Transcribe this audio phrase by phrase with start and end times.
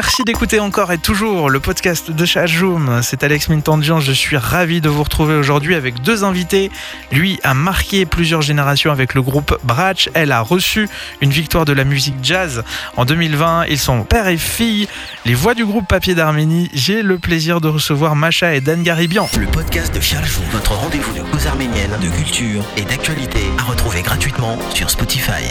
[0.00, 3.00] Merci d'écouter encore et toujours le podcast de Chajoum.
[3.02, 3.98] C'est Alex Mintandian.
[3.98, 6.70] Je suis ravi de vous retrouver aujourd'hui avec deux invités.
[7.10, 10.08] Lui a marqué plusieurs générations avec le groupe Bratch.
[10.14, 10.88] Elle a reçu
[11.20, 12.62] une victoire de la musique jazz
[12.96, 13.64] en 2020.
[13.70, 14.86] Ils sont père et fille.
[15.24, 16.70] Les voix du groupe Papier d'Arménie.
[16.74, 19.28] J'ai le plaisir de recevoir Macha et Dan Garibian.
[19.36, 24.02] Le podcast de Chajoum, votre rendez-vous de causes arméniennes, de culture et d'actualité à retrouver
[24.02, 25.42] gratuitement sur Spotify.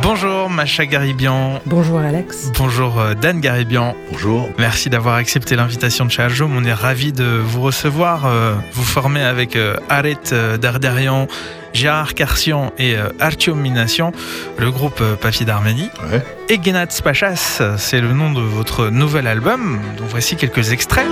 [0.00, 1.60] Bonjour Macha Garibian.
[1.66, 2.50] Bonjour Alex.
[2.58, 3.94] Bonjour euh, Dan Garibian.
[4.10, 4.48] Bonjour.
[4.58, 6.56] Merci d'avoir accepté l'invitation de Chajoum.
[6.56, 8.24] On est ravis de vous recevoir.
[8.26, 11.28] Euh, Vous formez avec euh, Aret euh, Dardarian,
[11.72, 14.12] Gérard Carcian et euh, Artyom Minasian,
[14.58, 15.90] le groupe euh, Papier d'Arménie.
[16.10, 16.22] Ouais.
[16.48, 21.06] Et Genat Spachas, c'est le nom de votre nouvel album, dont voici quelques extraits.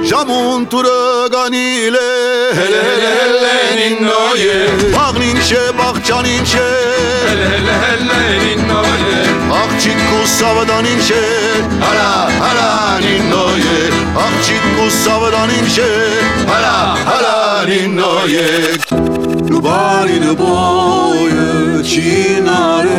[20.50, 21.48] ոյը
[21.90, 22.98] չինարե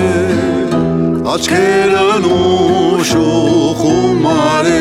[1.33, 4.79] աչքերն ուշուխ ու մարե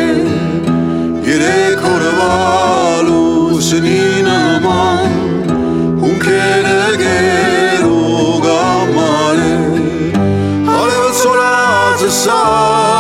[1.31, 5.19] երեք օրվալ ուսնի նման
[6.11, 9.53] ունքերը գերու գամարե
[10.79, 13.00] արևը սորած սար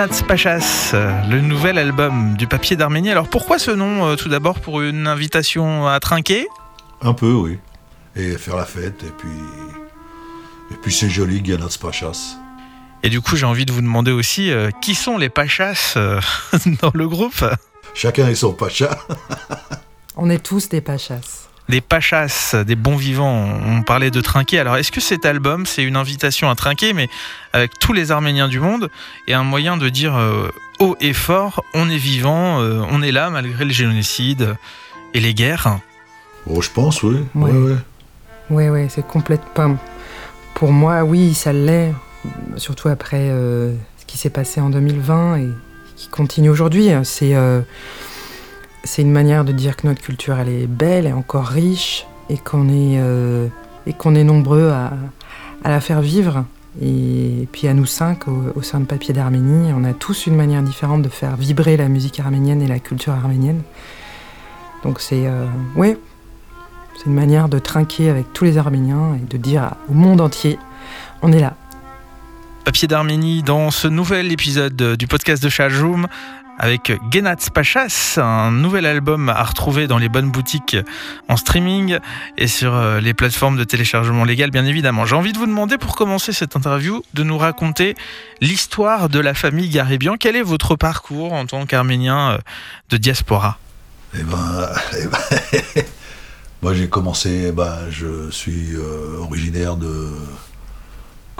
[0.00, 3.10] Genat Spachas, euh, le nouvel album du Papier d'Arménie.
[3.10, 6.48] Alors pourquoi ce nom euh, Tout d'abord pour une invitation à trinquer?
[7.02, 7.58] Un peu, oui.
[8.16, 9.28] Et faire la fête, et puis.
[10.70, 12.38] Et puis c'est joli, Ganats Pachas.
[13.02, 16.18] Et du coup, j'ai envie de vous demander aussi euh, qui sont les Pachas euh,
[16.80, 17.44] dans le groupe?
[17.92, 18.96] Chacun est son Pacha.
[20.16, 23.46] On est tous des pachas Des Pachas, des bons vivants.
[23.66, 24.58] On parlait de trinquer.
[24.58, 27.08] Alors, est-ce que cet album, c'est une invitation à trinquer, mais
[27.52, 28.90] avec tous les Arméniens du monde,
[29.28, 30.48] et un moyen de dire euh,
[30.80, 34.56] haut et fort, on est vivant, euh, on est là malgré le génocide
[35.14, 35.78] et les guerres?
[36.46, 37.18] Oh, je pense, oui.
[37.34, 37.52] Ouais.
[38.50, 39.76] Oui, oui, c'est complètement.
[40.54, 41.92] Pour moi, oui, ça l'est.
[42.56, 45.48] Surtout après euh, ce qui s'est passé en 2020 et
[45.96, 46.90] qui continue aujourd'hui.
[47.04, 47.60] C'est euh,
[48.90, 52.36] c'est une manière de dire que notre culture, elle est belle et encore riche et
[52.36, 53.46] qu'on est, euh,
[53.86, 54.90] est nombreux à,
[55.64, 56.44] la faire vivre.
[56.82, 60.62] Et puis à nous cinq, au, sein de Papier d'Arménie, on a tous une manière
[60.62, 63.62] différente de faire vibrer la musique arménienne et la culture arménienne.
[64.82, 65.24] Donc c'est...
[65.24, 65.46] Euh,
[65.76, 65.96] ouais,
[67.06, 70.58] une manière de trinquer avec tous les Arméniens et de dire au monde entier,
[71.22, 71.54] on est là.
[72.64, 76.08] Papier d'Arménie dans ce nouvel épisode du podcast de Chajoum
[76.60, 80.76] avec Genat Pachas, un nouvel album à retrouver dans les bonnes boutiques
[81.26, 81.98] en streaming
[82.36, 85.06] et sur euh, les plateformes de téléchargement légal, bien évidemment.
[85.06, 87.94] J'ai envie de vous demander, pour commencer cette interview, de nous raconter
[88.42, 90.16] l'histoire de la famille Garibian.
[90.20, 92.38] Quel est votre parcours en tant qu'Arménien euh,
[92.90, 93.58] de diaspora?
[94.14, 95.82] Eh ben, eh ben,
[96.62, 100.10] moi j'ai commencé, eh ben, je suis euh, originaire de,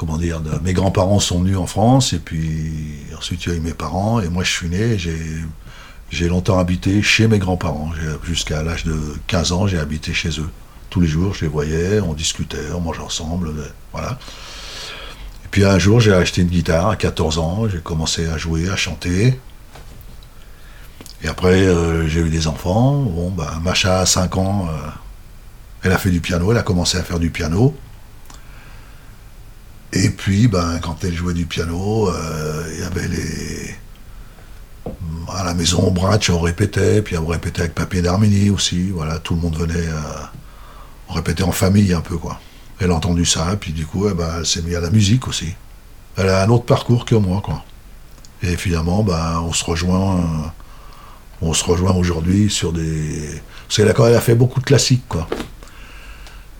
[0.01, 2.73] comment dire, mes grands-parents sont venus en France et puis
[3.19, 7.03] ensuite il y a eu mes parents et moi je suis né, j'ai, longtemps habité
[7.03, 7.91] chez mes grands-parents,
[8.23, 10.49] jusqu'à l'âge de 15 ans j'ai habité chez eux.
[10.89, 14.19] Tous les jours je les voyais, on discutait, on mangeait ensemble, euh, voilà.
[15.45, 18.71] Et puis un jour j'ai acheté une guitare à 14 ans, j'ai commencé à jouer,
[18.71, 19.39] à chanter.
[21.23, 22.95] Et après, euh, j'ai eu des enfants.
[23.03, 24.89] Bon, bah, Macha, à 5 ans, euh,
[25.83, 27.77] elle a fait du piano, elle a commencé à faire du piano.
[29.93, 33.75] Et puis, ben, quand elle jouait du piano, euh, il y avait les.
[35.33, 38.91] À la maison, au Bratch, on répétait, puis on répétait avec Papier d'Arménie aussi.
[38.91, 39.75] Voilà, tout le monde venait.
[39.89, 40.01] euh,
[41.09, 42.41] on répétait en famille un peu, quoi.
[42.79, 45.27] Elle a entendu ça, puis du coup, eh ben, elle s'est mise à la musique
[45.29, 45.55] aussi.
[46.17, 47.65] Elle a un autre parcours que moi, quoi.
[48.43, 50.53] Et finalement, ben, on se rejoint,
[51.43, 53.43] on se rejoint aujourd'hui sur des.
[53.67, 55.29] Parce qu'elle a quand même fait beaucoup de classiques, quoi.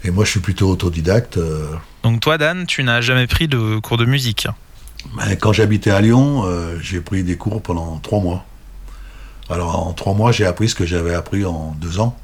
[0.05, 1.37] Et moi, je suis plutôt autodidacte.
[1.37, 1.69] euh,
[2.03, 4.49] Donc toi, Dan, tu n'as jamais pris de cours de musique.
[5.17, 8.45] Ben, quand j'habitais à Lyon, euh, j'ai pris des cours pendant trois mois.
[9.49, 12.19] Alors en trois mois, j'ai appris ce que j'avais appris en deux ans.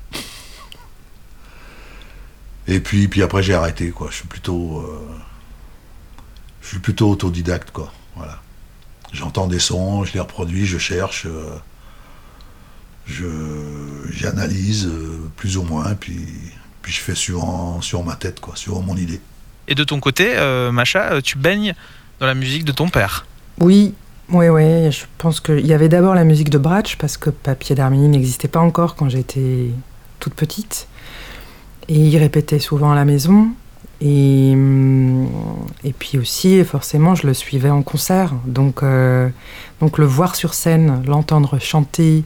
[2.69, 3.91] Et puis, puis après, j'ai arrêté.
[3.91, 4.09] Quoi.
[4.11, 5.07] Je suis plutôt, euh,
[6.63, 7.93] je suis plutôt autodidacte, quoi.
[8.17, 8.41] Voilà.
[9.13, 11.57] J'entends des sons, je les reproduis, je cherche, euh,
[13.07, 13.25] je,
[14.11, 14.91] j'analyse
[15.37, 16.27] plus ou moins, puis,
[16.87, 19.21] puis je fais suivant, suivant ma tête, quoi, suivant mon idée.
[19.67, 21.75] Et de ton côté, euh, Macha, euh, tu baignes
[22.21, 23.27] dans la musique de ton père.
[23.59, 23.93] Oui,
[24.29, 24.93] oui, oui.
[24.93, 28.47] Je pense qu'il y avait d'abord la musique de Bratch parce que Papier d'Arménie n'existait
[28.47, 29.67] pas encore quand j'étais
[30.21, 30.87] toute petite.
[31.89, 33.49] Et il répétait souvent à la maison.
[34.01, 35.27] Et, hum,
[35.83, 38.33] et puis aussi, forcément, je le suivais en concert.
[38.47, 39.29] Donc, euh,
[39.81, 42.23] donc le voir sur scène, l'entendre chanter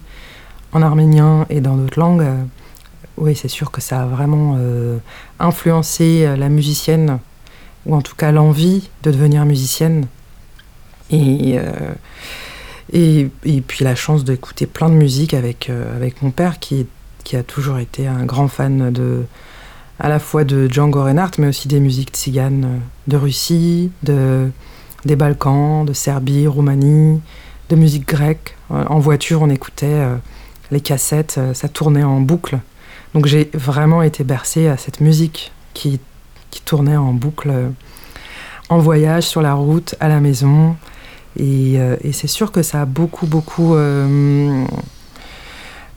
[0.73, 2.43] en arménien et dans d'autres langues, euh,
[3.21, 4.97] oui, c'est sûr que ça a vraiment euh,
[5.39, 7.19] influencé euh, la musicienne,
[7.85, 10.07] ou en tout cas l'envie de devenir musicienne.
[11.11, 11.93] Et, euh,
[12.93, 16.87] et, puis la chance d'écouter plein de musique avec, avec mon père qui,
[17.25, 19.25] qui a toujours été un grand fan de,
[19.99, 24.51] à la fois de Django Reinhardt, mais aussi des musiques tziganes de Russie, de,
[25.05, 27.21] des Balkans, de Serbie, Roumanie,
[27.69, 28.57] de musique grecque.
[28.71, 30.05] En voiture, on écoutait
[30.71, 32.61] les cassettes, ça tournait en boucle.
[33.15, 36.01] Donc j'ai vraiment été bercée à cette musique qui,
[36.51, 37.69] qui tournait en boucle euh,
[38.71, 40.77] en voyage, sur la route, à la maison.
[41.37, 44.65] Et, euh, c'est sûr que ça a beaucoup, beaucoup euh,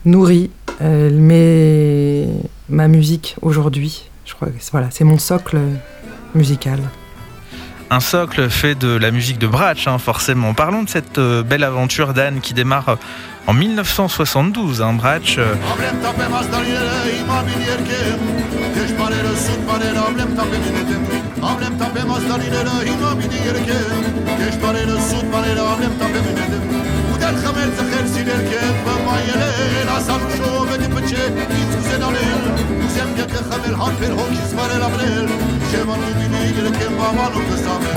[0.04, 0.50] nourri
[0.82, 2.26] euh,
[2.68, 4.10] ma musique aujourd'hui.
[4.26, 5.58] Je crois que voilà, c'est mon socle
[6.34, 6.80] musical.
[7.90, 10.52] Un socle fait de la musique de Bratch, hein, forcément.
[10.52, 12.98] Parlons de cette belle aventure d'Anne qui démarre
[13.46, 14.80] en 1972.
[14.80, 15.38] Hein, Bratch,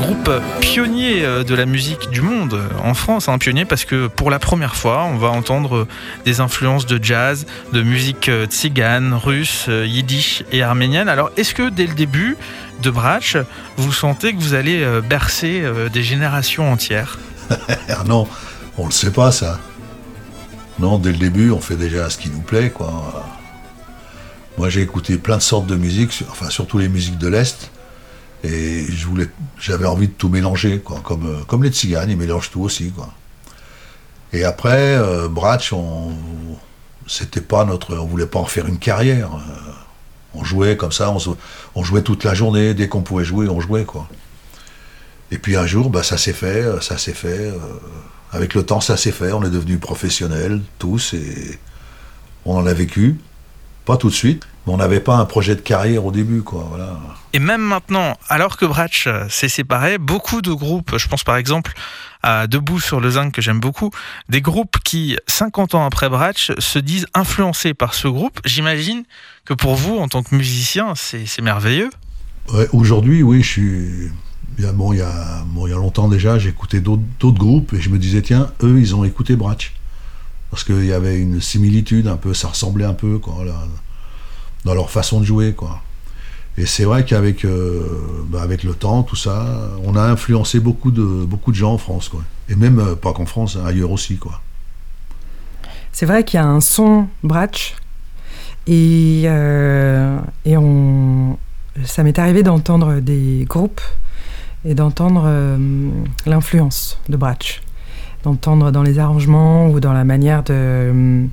[0.07, 0.31] groupe
[0.61, 4.39] pionnier euh, de la musique du monde en France, un pionnier parce que pour la
[4.39, 5.87] première fois, on va entendre euh,
[6.25, 11.09] des influences de jazz, de musique euh, tzigane, russe, yiddish et arménienne.
[11.09, 12.37] Alors, est-ce que dès le début
[12.81, 13.37] de Bratch,
[13.75, 17.17] vous sentez que vous allez bercer des générations entières?
[17.89, 18.27] Ah non,
[18.77, 19.59] on le sait pas ça.
[20.79, 22.71] Non, dès le début, on fait déjà ce qui nous plaît.
[24.57, 27.71] Moi, j'ai écouté plein de sortes de musique, sur- enfin surtout les musiques de l'Est,
[28.43, 28.85] et
[29.59, 30.99] j'avais envie de tout mélanger, quoi.
[31.03, 32.93] Comme, euh, les tziganes, ils mélangent tout aussi.
[34.33, 36.11] Et après, euh, Bratch, on,
[37.07, 39.29] c'était pas notre, on voulait pas en faire une carrière.
[39.35, 39.71] euh,
[40.35, 41.11] on jouait comme ça,
[41.75, 44.07] on, jouait toute la journée, dès qu'on pouvait jouer, on jouait, quoi.
[45.31, 47.51] Et puis un jour, bah, ça s'est fait, ça s'est fait.
[48.37, 49.31] Avec le temps, ça s'est fait.
[49.31, 51.59] On est devenus professionnels, tous, et
[52.45, 53.19] on en a vécu.
[53.85, 56.65] Pas tout de suite, mais on n'avait pas un projet de carrière au début, quoi.
[56.69, 56.99] Voilà.
[57.33, 61.37] Et même maintenant, alors que Bratch euh, s'est séparé, beaucoup de groupes, je pense par
[61.37, 61.73] exemple
[62.21, 63.91] à Debout sur le Zinc que j'aime beaucoup,
[64.27, 68.39] des groupes qui, 50 ans après Bratch, se disent influencés par ce groupe.
[68.45, 69.03] J'imagine
[69.45, 71.89] que pour vous, en tant que musicien, c'est c'est merveilleux.
[72.53, 74.11] Ouais, Aujourd'hui, oui, je suis.
[74.59, 75.43] Bon, il y a,
[75.75, 79.73] longtemps déjà, j'écoutais d'autres groupes et je me disais, tiens, eux, ils ont écouté Bratch.
[80.49, 83.43] Parce qu'il y avait une similitude un peu, ça ressemblait un peu, quoi,
[84.65, 85.81] dans leur façon de jouer, quoi.
[86.57, 87.83] Et c'est vrai qu'avec euh,
[88.29, 89.45] bah, avec le temps, tout ça,
[89.83, 92.23] on a influencé beaucoup de, beaucoup de gens en France, quoi.
[92.49, 94.41] Et même, euh, pas qu'en France, hein, ailleurs aussi, quoi.
[95.91, 97.75] C'est vrai qu'il y a un son Bratch
[98.65, 101.37] et, euh, et on,
[101.85, 103.81] ça m'est arrivé d'entendre des groupes
[104.65, 105.89] et d'entendre euh,
[106.25, 107.61] l'influence de Bratch,
[108.23, 110.53] d'entendre dans les arrangements ou dans la manière de...
[110.53, 111.25] euh,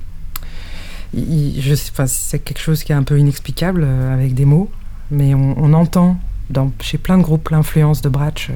[1.13, 4.69] il- je sais- c'est quelque chose qui est un peu inexplicable euh, avec des mots,
[5.11, 8.49] mais on, on entend dans, chez plein de groupes l'influence de Bratch.
[8.49, 8.53] euh,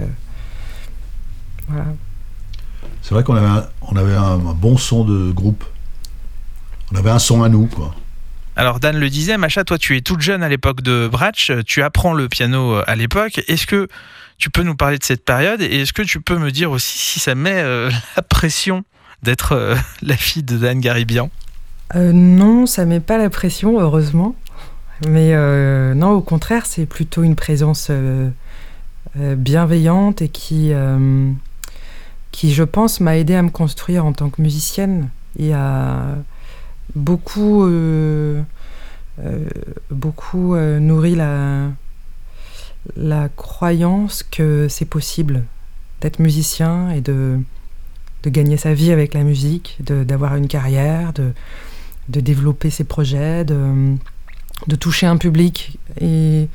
[1.67, 1.85] voilà.
[3.01, 5.63] C'est vrai qu'on avait, un, on avait un, un bon son de groupe.
[6.91, 7.95] On avait un son à nous, quoi.
[8.55, 11.81] Alors Dan le disait, Macha, toi tu es toute jeune à l'époque de Bratch, tu
[11.81, 13.41] apprends le piano à l'époque.
[13.47, 13.87] Est-ce que
[14.39, 16.97] tu peux nous parler de cette période et est-ce que tu peux me dire aussi
[16.97, 18.83] si ça met euh, la pression
[19.21, 21.29] d'être euh, la fille de Dan Garibian?
[21.95, 24.35] Euh, non, ça met pas la pression, heureusement.
[25.07, 25.33] Mais
[25.95, 27.89] non, au contraire, c'est plutôt une présence
[29.15, 30.73] bienveillante et qui,
[32.31, 36.03] qui, je pense, m'a aidé à me construire en tant que musicienne et à
[36.95, 37.65] beaucoup,
[39.89, 41.69] beaucoup nourri la,
[42.95, 45.43] la croyance que c'est possible
[46.01, 47.39] d'être musicien et de,
[48.23, 51.33] de gagner sa vie avec la musique, d'avoir une carrière, de,
[52.09, 53.95] de développer ses projets, de,
[54.67, 56.47] de toucher un public et,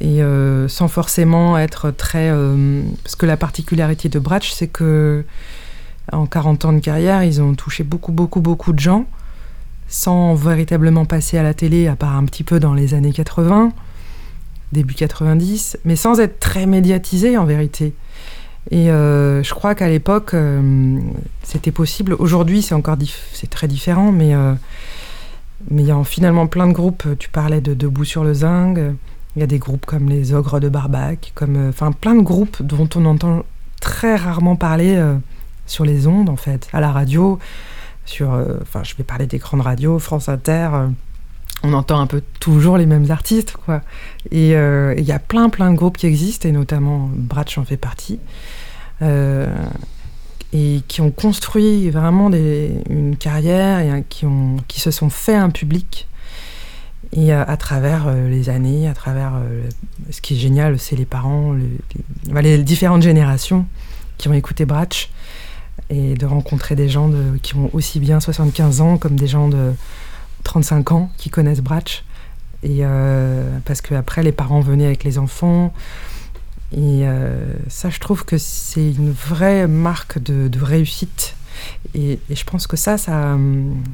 [0.00, 2.30] et euh, sans forcément être très...
[2.30, 5.24] euh, parce que la particularité de Bratch, c'est que
[6.12, 9.06] en 40 ans de carrière, ils ont touché beaucoup, beaucoup, beaucoup de gens
[9.88, 13.72] sans véritablement passer à la télé, à part un petit peu dans les années 80,
[14.72, 17.94] début 90, mais sans être très médiatisés en vérité.
[18.70, 20.98] Et euh, je crois qu'à l'époque, euh,
[21.42, 22.14] c'était possible.
[22.18, 22.96] Aujourd'hui, c'est encore
[23.32, 24.54] c'est très différent, mais euh,
[25.70, 27.06] mais il y a finalement plein de groupes.
[27.18, 28.78] Tu parlais de Debout sur le Zinc.
[29.36, 32.62] Il y a des groupes comme les Ogres de Barbac, comme enfin plein de groupes
[32.62, 33.44] dont on entend
[33.80, 35.00] très rarement parler
[35.66, 37.38] sur les ondes en fait, à la radio,
[38.04, 38.30] sur.
[38.62, 40.70] Enfin, je vais parler des grandes radios, France Inter.
[41.62, 43.82] On entend un peu toujours les mêmes artistes, quoi.
[44.30, 47.64] Et euh, il y a plein, plein de groupes qui existent, et notamment Bratch en
[47.64, 48.18] fait partie,
[49.02, 49.54] euh,
[50.52, 56.08] et qui ont construit vraiment une carrière et qui, se sont fait un public.
[57.12, 59.32] Et euh, à travers les années, à travers.
[60.10, 61.54] ce qui est génial, c'est les parents,
[62.30, 63.66] bah, les différentes générations
[64.16, 65.10] qui ont écouté Bratch,
[65.88, 67.10] et de rencontrer des gens
[67.42, 69.72] qui ont aussi bien 75 ans comme des gens de
[70.44, 72.04] 35 ans qui connaissent Bratch.
[72.62, 75.72] Et euh, parce qu'après, les parents venaient avec les enfants.
[76.72, 81.34] Et euh, ça, je trouve que c'est une vraie marque de, réussite.
[81.94, 83.36] Et, je pense que ça, ça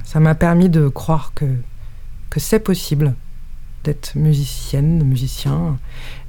[0.04, 1.46] ça m'a permis de croire que,
[2.30, 3.14] que c'est possible
[3.84, 5.78] d'être musicienne, musicien,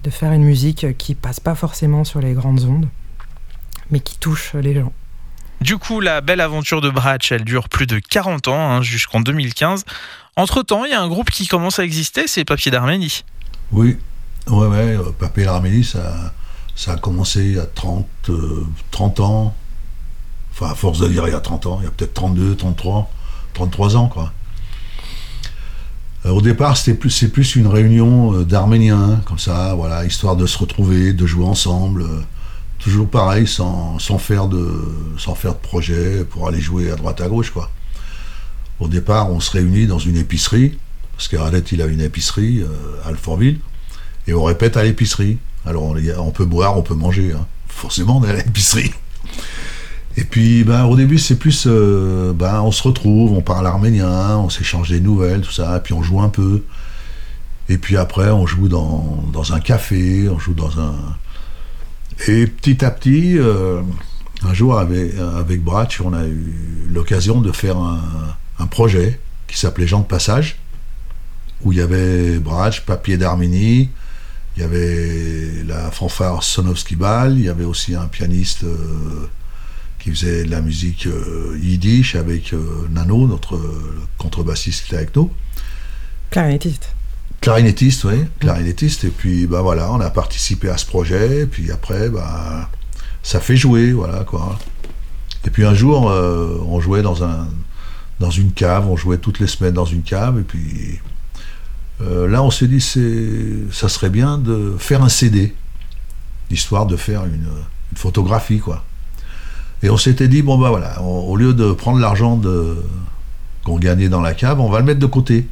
[0.03, 2.87] de faire une musique qui passe pas forcément sur les grandes ondes,
[3.89, 4.93] mais qui touche les gens.
[5.61, 9.21] Du coup, la belle aventure de Bratch, elle dure plus de 40 ans, hein, jusqu'en
[9.21, 9.85] 2015.
[10.35, 13.23] Entre-temps, il y a un groupe qui commence à exister, c'est Papier d'Arménie.
[13.71, 13.97] Oui,
[14.47, 16.33] ouais, ouais, euh, Papé l'Arménie, ça,
[16.85, 19.55] a commencé a 30, euh, 30 ans.
[20.51, 22.55] Enfin, à force de dire il y a 30 ans, il y a peut-être 32,
[22.55, 23.09] 33,
[23.53, 24.31] 33 ans, quoi.
[26.25, 30.35] Euh, au départ, c'était plus, c'est plus une réunion euh, d'Arméniens, comme ça, voilà, histoire
[30.35, 32.05] de se retrouver, de jouer ensemble.
[32.87, 34.65] Toujours pareil, sans, sans, faire de,
[35.17, 37.69] sans faire de projet pour aller jouer à droite à gauche, quoi.
[38.79, 40.77] Au départ, on se réunit dans une épicerie,
[41.17, 42.67] parce qu'Arlette, il a une épicerie euh,
[43.03, 43.59] à Alfortville,
[44.25, 45.37] et on répète à l'épicerie.
[45.65, 47.45] Alors, on, peut boire, on peut manger, hein.
[47.67, 48.93] forcément, on est à l'épicerie.
[50.15, 54.37] Et puis, ben, au début, c'est plus, euh, ben, on se retrouve, on parle arménien,
[54.37, 56.63] on s'échange des nouvelles, tout ça, puis on joue un peu.
[57.67, 60.95] Et puis après, on joue dans, dans un café, on joue dans un...
[62.25, 63.81] Et petit à petit, euh,
[64.43, 69.87] un jour, avec, avec Bratch, on a eu l'occasion de faire un, projet qui s'appelait
[69.87, 70.57] Gens de Passage,
[71.61, 73.89] où il y avait Bratch, Papier d'Arménie,
[74.55, 79.29] il y avait la fanfare Sonovski Bal, il y avait aussi un pianiste euh,
[79.99, 82.53] qui faisait de la musique euh, yiddish avec
[82.89, 83.59] Nano, notre
[84.17, 85.31] contrebassiste qui était avec nous.
[86.31, 86.96] Clarinettiste.
[87.41, 89.03] Clarinettiste, oui, clarinettiste.
[89.03, 91.41] Et puis, bah voilà, on a participé à ce projet.
[91.41, 92.69] Et puis après, bah,
[93.23, 94.57] ça fait jouer, voilà quoi.
[95.45, 97.47] Et puis un jour, euh, on jouait dans un
[98.19, 98.87] dans une cave.
[98.89, 100.39] On jouait toutes les semaines dans une cave.
[100.39, 100.99] Et puis
[102.01, 105.53] euh, là, on s'est dit, c'est ça serait bien de faire un CD,
[106.51, 107.33] histoire de faire une,
[107.91, 108.83] une photographie, quoi.
[109.83, 112.77] Et on s'était dit, bon bah voilà, on- au lieu de prendre l'argent de
[113.63, 115.47] qu'on gagnait dans la cave, on va le mettre de côté.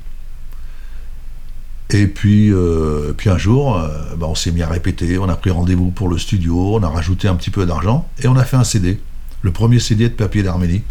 [1.92, 5.36] Et puis, euh, puis un jour, euh, bah, on s'est mis à répéter, on a
[5.36, 8.44] pris rendez-vous pour le studio, on a rajouté un petit peu d'argent et on a
[8.44, 9.00] fait un CD.
[9.44, 10.82] Le premier CD de Papier d'Arménie,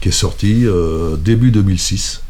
[0.00, 2.22] qui est sorti euh, début 2006.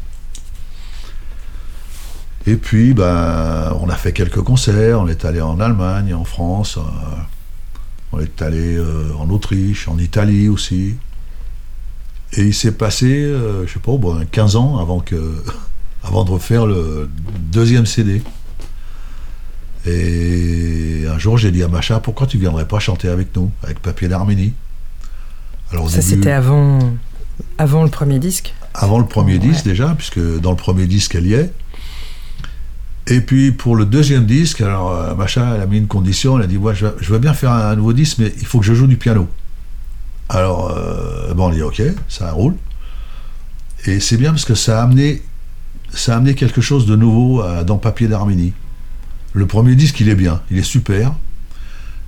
[2.47, 6.77] Et puis, ben, on a fait quelques concerts, on est allé en Allemagne, en France,
[8.11, 8.77] on est allé
[9.17, 10.95] en Autriche, en Italie aussi.
[12.33, 13.33] Et il s'est passé,
[13.65, 15.15] je sais pas, bon, 15 ans avant que
[16.03, 17.09] avant de refaire le
[17.51, 18.21] deuxième CD.
[19.85, 23.79] Et un jour, j'ai dit à Macha, pourquoi tu viendrais pas chanter avec nous, avec
[23.79, 24.53] Papier d'Arménie?
[25.71, 26.79] Alors, Ça, c'était avant,
[27.57, 28.53] avant le premier disque.
[28.73, 29.39] avant le premier Ouais.
[29.39, 31.51] disque déjà, puisque dans le premier disque, elle y est.
[33.07, 36.45] Et puis pour le deuxième disque, alors euh, Macha, elle a mis une condition, elle
[36.45, 38.59] a dit, ouais, je, veux- je veux bien faire un, nouveau disque, mais il faut
[38.59, 39.27] que je joue du piano.
[40.29, 42.55] Alors, euh, bon, on dit, ok, ça roule.
[43.85, 45.21] Et c'est bien parce que ça a amené,
[45.93, 48.53] ça a amené quelque chose de nouveau euh, dans Papier d'Arménie.
[49.33, 51.13] Le premier disque, il est bien, il est super.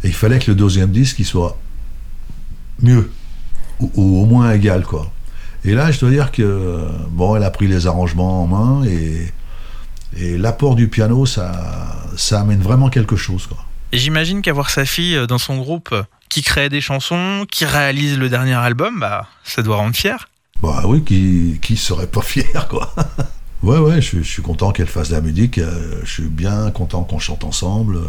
[0.03, 1.57] Et il fallait que le deuxième disque, il soit
[2.81, 3.11] mieux,
[3.79, 5.11] ou, ou au moins égal, quoi.
[5.63, 9.33] Et là, je dois dire que, bon, elle a pris les arrangements en main et,
[10.17, 13.57] et l'apport du piano, ça, ça amène vraiment quelque chose, quoi.
[13.91, 17.65] Et j'imagine qu'avoir sa fille euh, dans son groupe euh, qui crée des chansons, qui
[17.65, 20.27] réalise le dernier album, bah, ça doit rendre fier.
[20.61, 22.93] Bah oui, qui, qui serait pas fier, quoi.
[23.63, 25.57] Ouais, ouais, je, je suis content qu'elle fasse de la musique.
[25.57, 27.97] euh, Je suis bien content qu'on chante ensemble.
[27.97, 28.01] euh,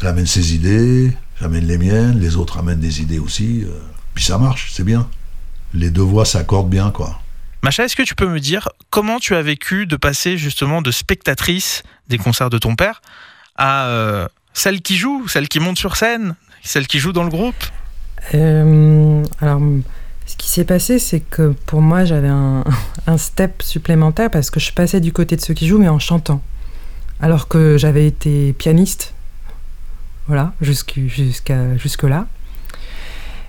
[0.00, 3.64] Elle amène ses idées, j'amène les miennes, les autres amènent des idées aussi.
[3.64, 3.78] euh,
[4.14, 5.08] Puis ça marche, c'est bien.
[5.74, 7.18] Les deux voix s'accordent bien, quoi.
[7.62, 10.90] Macha, est-ce que tu peux me dire comment tu as vécu de passer justement de
[10.90, 13.00] spectatrice des concerts de ton père
[13.56, 16.34] à euh, celle qui joue, celle qui monte sur scène,
[16.64, 17.54] celle qui joue dans le groupe?
[18.34, 19.60] Euh, alors,
[20.26, 22.64] ce qui s'est passé, c'est que pour moi, j'avais un,
[23.16, 26.40] step supplémentaire parce que je passais du côté de ceux qui jouent, mais en chantant.
[27.20, 29.14] Alors que j'avais été pianiste,
[30.26, 32.26] voilà, jusqu'à jusque-là.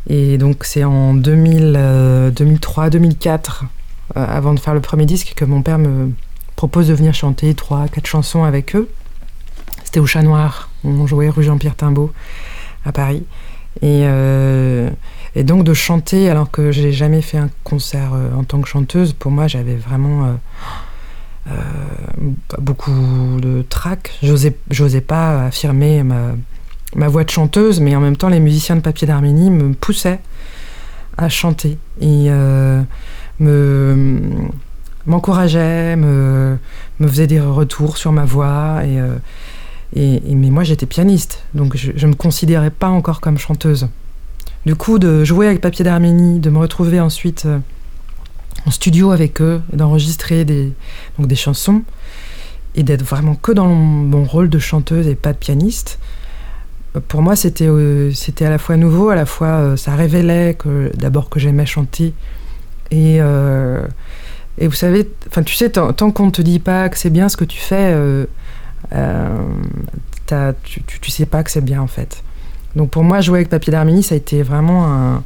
[0.08, 3.66] Et donc, c'est en 2000, euh, 2003, 2004,
[4.18, 6.12] euh, avant de faire le premier disque, que mon père me
[6.56, 8.90] propose de venir chanter trois, quatre chansons avec eux.
[9.86, 12.12] C'était au Chat Noir, on jouait rue Jean-Pierre Timbaud
[12.86, 13.24] à Paris.
[13.82, 14.90] Et, euh,
[15.36, 18.68] et donc de chanter alors que j'ai jamais fait un concert euh, en tant que
[18.68, 20.34] chanteuse, pour moi j'avais vraiment euh,
[21.52, 21.54] euh,
[22.60, 24.12] beaucoup de trac.
[24.22, 29.08] J'osais, pas affirmer ma, voix de chanteuse, mais en même temps les musiciens de Papier
[29.08, 30.20] d'Arménie me poussaient
[31.18, 32.82] à chanter et euh,
[33.40, 34.32] me
[35.06, 36.58] m'encourageaient, me,
[37.02, 39.00] faisaient des retours sur ma voix et-
[39.96, 43.88] mais moi, j'étais pianiste, donc je ne me considérais pas encore comme chanteuse.
[44.66, 47.60] Du coup, de jouer avec Papier d'Arménie, de me retrouver ensuite euh,
[48.66, 50.72] en studio avec eux, d'enregistrer des,
[51.20, 51.84] des chansons,
[52.76, 56.00] et d'être vraiment que dans mon rôle de chanteuse et pas de pianiste,
[56.96, 60.54] euh, pour moi, c'était euh, c'était à la fois nouveau, à la fois ça révélait
[60.54, 62.14] que d'abord que j'aimais chanter,
[62.90, 65.10] et, et vous savez,
[65.46, 67.98] tu sais, tant, qu'on ne te dit pas que c'est bien ce que tu fais,
[70.64, 72.24] tu, tu, tu sais pas que c'est bien en fait.
[72.76, 75.24] Donc pour moi, jouer avec Papier d'Arménie, ça a été vraiment un,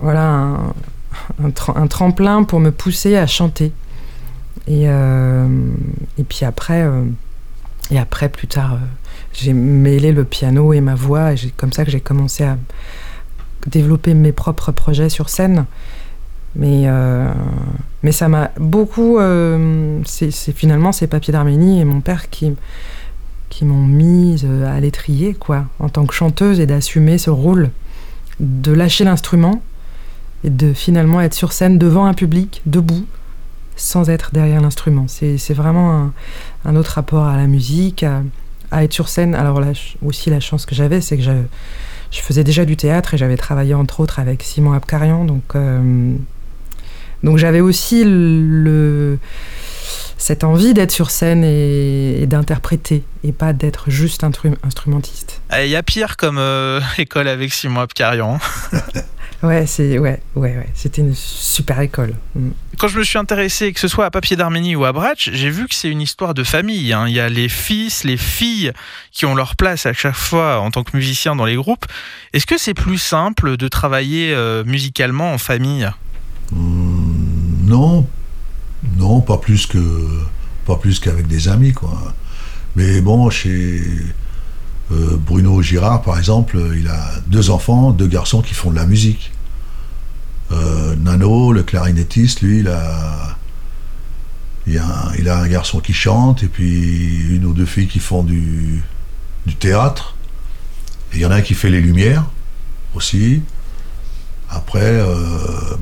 [0.00, 0.56] voilà, un,
[1.42, 3.72] un tre- un tremplin pour me pousser à chanter.
[4.66, 5.46] Et, euh,
[6.18, 7.04] et puis après, euh,
[7.90, 8.78] et après plus tard, euh,
[9.32, 12.56] j'ai mêlé le piano et ma voix, et c'est comme ça que j'ai commencé à
[13.66, 15.66] développer mes propres projets sur scène.
[16.56, 16.86] Mais,
[18.04, 19.18] mais ça m'a beaucoup.
[20.04, 22.54] c'est- finalement c'est Papier d'Arménie et mon père qui,
[23.54, 27.70] qui m'ont mise à l'étrier, quoi, en tant que chanteuse et d'assumer ce rôle,
[28.40, 29.62] de lâcher l'instrument
[30.42, 33.06] et de finalement être sur scène devant un public, debout,
[33.76, 35.06] sans être derrière l'instrument.
[35.06, 36.10] C'est vraiment
[36.64, 38.04] un, autre rapport à la musique,
[38.72, 39.36] à, être sur scène.
[39.36, 39.68] Alors là,
[40.04, 41.30] aussi la chance que j'avais, c'est que je,
[42.10, 46.16] je faisais déjà du théâtre et j'avais travaillé entre autres avec Simon Abkarian, donc euh,
[47.22, 49.18] donc j'avais aussi le,
[50.18, 55.40] cette envie d'être sur scène et, et d'interpréter et pas d'être juste instru- instrumentiste.
[55.56, 58.38] Eh, Il y a pire comme euh, école avec Simon Abkarian.
[59.42, 60.68] Ouais, c'est ouais, ouais, ouais.
[60.72, 62.14] C'était une super école.
[62.34, 62.50] Mm.
[62.78, 65.50] Quand je me suis intéressé, que ce soit à Papier d'Arménie ou à Bratch, j'ai
[65.50, 66.94] vu que c'est une histoire de famille.
[66.94, 67.04] hein.
[67.08, 68.72] Il y a les fils, les filles
[69.12, 71.84] qui ont leur place à chaque fois en tant que musicien dans les groupes.
[72.32, 75.90] Est-ce que c'est plus simple de travailler euh, musicalement en famille?
[76.52, 77.26] Hum,
[77.66, 78.06] non,
[78.96, 82.14] non, pas plus qu'avec des amis, quoi.
[82.76, 83.82] Mais bon, chez
[84.92, 88.86] euh, Bruno Girard, par exemple, il a deux enfants, deux garçons qui font de la
[88.86, 89.32] musique.
[90.52, 93.36] Euh, Nano, le clarinettiste, lui, il a,
[94.66, 98.82] un, garçon qui chante et puis une ou deux filles qui font du,
[99.46, 100.16] du théâtre.
[101.12, 102.24] Il y en a un qui fait les lumières
[102.94, 103.42] aussi.
[104.50, 105.16] Après, euh,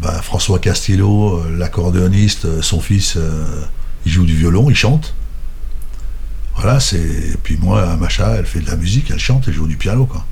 [0.01, 3.19] bah, François Castillo, euh, l'accordéoniste, euh, son fils,
[4.07, 5.15] il joue du violon, il chante.
[6.55, 6.99] Voilà, c'est.
[6.99, 10.07] et Puis moi, Macha, elle fait de la musique, elle chante, elle joue du piano,
[10.07, 10.25] quoi.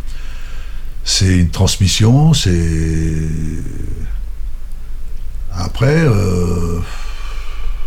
[1.05, 3.29] C'est une transmission, c'est.
[5.53, 6.07] Après,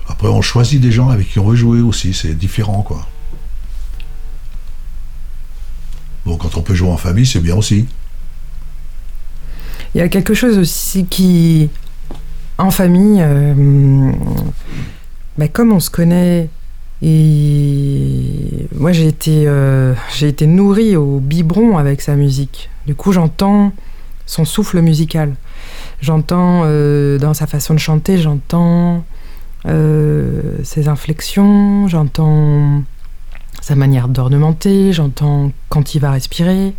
[0.08, 3.08] après, on choisit des gens avec qui on veut jouer aussi, c'est différent, quoi.
[6.26, 7.88] Bon, quand on peut jouer en famille, c'est bien aussi.
[9.96, 11.70] Il y a quelque chose aussi qui,
[12.58, 14.12] en famille, euh,
[15.38, 16.50] bah, comme on se connaît,
[17.04, 22.72] et moi j'ai été, euh, j'ai été nourrie au biberon avec sa musique.
[22.88, 23.72] Du coup, j'entends
[24.26, 25.36] son souffle musical.
[26.02, 29.04] J'entends euh, dans sa façon de chanter, j'entends
[29.66, 32.84] ses inflexions, j'entends
[33.62, 36.74] sa manière d'ornementer, j'entends quand il va respirer.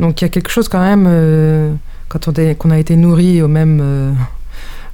[0.00, 1.72] Donc il y a quelque chose quand même, euh,
[2.08, 4.12] quand on a été nourri au même, euh,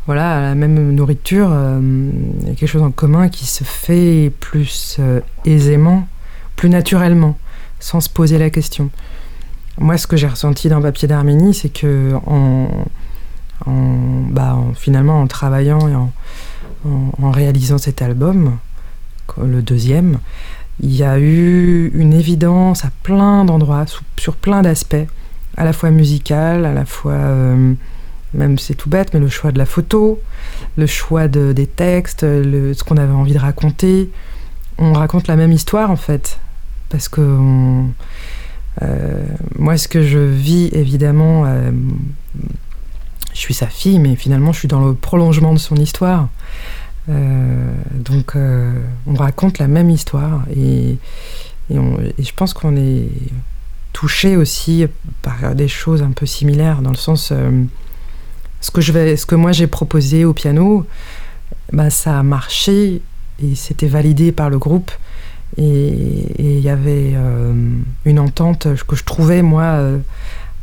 [0.06, 1.80] voilà, à la même nourriture, euh,
[2.42, 4.98] il y a quelque chose en commun qui se fait plus
[5.44, 6.06] aisément,
[6.56, 7.36] plus naturellement,
[7.80, 8.90] sans se poser la question.
[9.78, 12.12] Moi, ce que j'ai ressenti dans Papier d'Arménie, c'est que
[13.66, 16.12] bah, en- finalement, en travaillant et en-
[17.22, 18.58] en réalisant cet album,
[19.42, 20.18] le deuxième,
[20.82, 23.84] il y a eu une évidence à plein d'endroits,
[24.18, 24.96] sur plein d'aspects,
[25.56, 27.74] à la fois musical, à la fois, euh,
[28.34, 30.20] même c'est tout bête, mais le choix de la photo,
[30.76, 34.10] le choix de- des textes, ce qu'on avait envie de raconter.
[34.78, 36.40] On raconte la même histoire en fait,
[36.88, 37.20] parce que
[38.82, 39.24] euh,
[39.56, 41.70] moi, ce que je vis évidemment, euh,
[43.32, 46.28] je suis sa fille, mais finalement, je suis dans le prolongement de son histoire.
[47.08, 48.72] Euh, donc, euh,
[49.06, 50.96] on raconte la même histoire et,
[51.70, 53.08] je pense qu'on est
[53.92, 54.86] touché aussi
[55.22, 57.62] par des choses un peu similaires dans le sens euh,
[58.60, 60.86] ce que je vais, ce que moi j'ai proposé au piano,
[61.72, 63.00] bah, ça a marché
[63.42, 64.90] et c'était validé par le groupe
[65.56, 67.14] et il y avait
[68.04, 69.78] une entente que je trouvais moi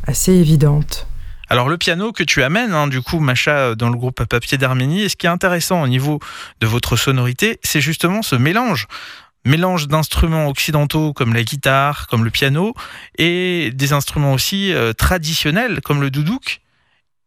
[0.06, 1.06] assez évidente.
[1.52, 5.02] Alors le piano que tu amènes, hein, du coup, Macha, dans le groupe Papier d'Arménie,
[5.02, 6.18] et ce qui est intéressant au niveau
[6.62, 8.86] de votre sonorité, c'est justement ce mélange.
[9.44, 12.72] Mélange d'instruments occidentaux comme la guitare, comme le piano,
[13.18, 16.62] et des instruments aussi euh, traditionnels comme le doudouk.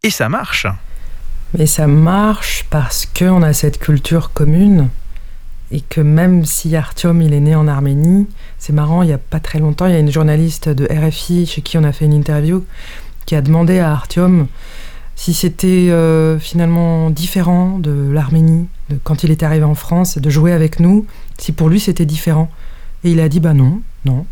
[0.01, 0.65] Et ça marche.
[1.55, 4.89] Mais ça marche parce qu'on a cette culture commune
[5.71, 9.17] et que même si Artyom il est né en Arménie, c'est marrant, il y a
[9.17, 12.05] pas très longtemps, il y a une journaliste de RFI chez qui on a fait
[12.05, 12.65] une interview
[13.25, 14.47] qui a demandé à Artyom
[15.15, 18.67] si c'était euh, finalement différent de l'Arménie,
[19.03, 21.05] quand il est arrivé en France, de jouer avec nous,
[21.37, 22.51] si pour lui c'était différent.
[23.03, 24.25] Et il a dit bah non, non.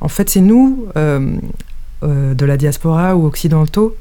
[0.00, 1.36] En fait, c'est nous, euh,
[2.02, 3.96] euh, de la diaspora ou occidentaux,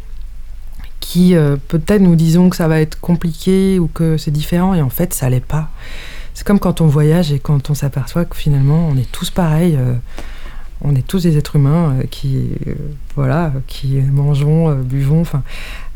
[0.99, 1.33] qui
[1.69, 5.13] peut-être nous disons que ça va être compliqué ou que c'est différent et en fait
[5.13, 5.69] ça l'est pas.
[6.35, 9.79] C'est comme quand on voyage et quand on s'aperçoit que finalement on est tous pareils,
[10.81, 12.73] on est tous des êtres humains euh, qui euh,
[13.15, 15.43] voilà, qui mangeons, euh, buvons, enfin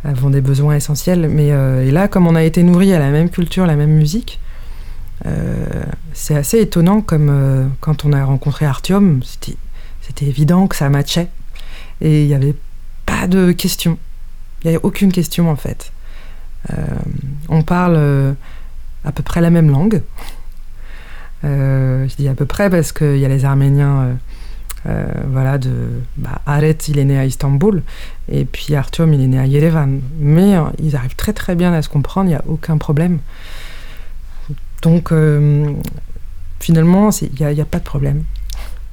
[0.03, 1.29] avons des besoins essentiels.
[1.29, 4.39] Mais et là comme on a été nourris à la même culture, la même musique,
[6.11, 9.55] c'est assez étonnant comme quand on a rencontré Artyom, c'était
[10.01, 11.29] c'était évident que ça matchait
[12.01, 12.55] et il n'y avait
[13.05, 13.97] pas de questions.
[14.65, 15.93] Il n'y a aucune question en fait.
[17.47, 18.35] On parle
[19.05, 20.01] à peu près la même langue.
[21.43, 24.17] Je dis à peu près parce qu'il y a les Arméniens,
[24.87, 25.71] euh, voilà, de
[26.17, 27.81] bah, Aret, il est né à Istanbul,
[28.31, 29.99] et puis Artyom, il est né à Yerevan.
[30.19, 33.19] Mais euh, ils arrivent très très bien à se comprendre, il n'y a aucun problème.
[34.81, 35.71] Donc euh,
[36.59, 38.23] finalement, il n'y a, il y a pas de problème.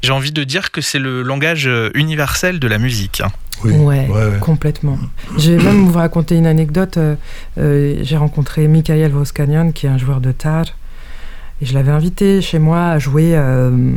[0.03, 3.21] J'ai envie de dire que c'est le langage universel de la musique.
[3.21, 3.31] hein.
[3.63, 4.39] Oui, Ouais, ouais, ouais.
[4.41, 4.99] complètement.
[5.37, 6.99] Je vais même vous raconter une anecdote.
[7.59, 10.65] J'ai rencontré Mikhail Voskanian, qui est un joueur de tar,
[11.61, 13.93] et je l'avais invité chez moi à jouer euh,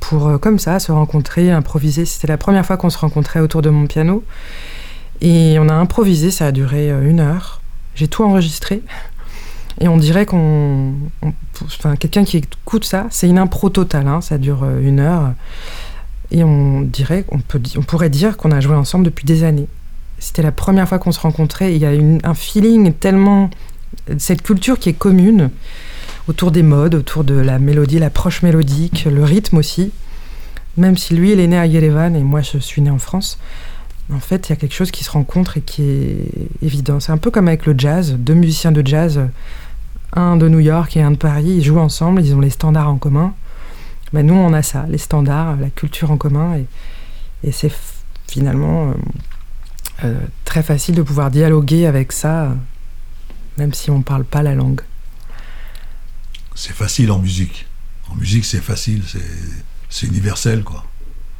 [0.00, 2.04] pour, euh, comme ça, se rencontrer, improviser.
[2.04, 4.24] C'était la première fois qu'on se rencontrait autour de mon piano.
[5.20, 7.60] Et on a improvisé, ça a duré euh, une heure.
[7.94, 8.82] J'ai tout enregistré.
[9.80, 10.92] Et on dirait qu'on.
[11.22, 11.32] on-
[11.62, 15.32] Enfin, quelqu'un qui écoute ça, c'est une impro totale, hein, ça dure euh, une heure.
[16.30, 19.66] Et on dirait, on, peut, on pourrait dire qu'on a joué ensemble depuis des années.
[20.18, 21.74] C'était la première fois qu'on se rencontrait.
[21.74, 21.90] Il y a
[22.24, 23.50] un feeling tellement.
[24.18, 25.50] Cette culture qui est commune
[26.30, 29.90] autour des modes, autour de la mélodie, l'approche mélodique, le rythme aussi.
[30.76, 33.38] Même si lui, il est né à Yerevan et moi, je suis né en France.
[34.12, 37.00] En fait, il y a quelque chose qui se rencontre et qui est évident.
[37.00, 38.14] C'est un peu comme avec le jazz.
[38.16, 39.20] Deux musiciens de jazz,
[40.14, 42.88] un de New York et un de Paris, ils jouent ensemble, ils ont les standards
[42.88, 43.34] en commun.
[44.12, 46.58] Ben, nous, on a ça, les standards, la culture en commun.
[47.42, 47.72] Et, c'est
[48.28, 48.94] finalement euh,
[50.04, 52.54] euh, très facile de pouvoir dialoguer avec ça,
[53.58, 54.82] même si on ne parle pas la langue.
[56.62, 57.64] C'est facile en musique.
[58.10, 59.02] En musique, c'est facile,
[59.88, 60.84] c'est- universel, quoi.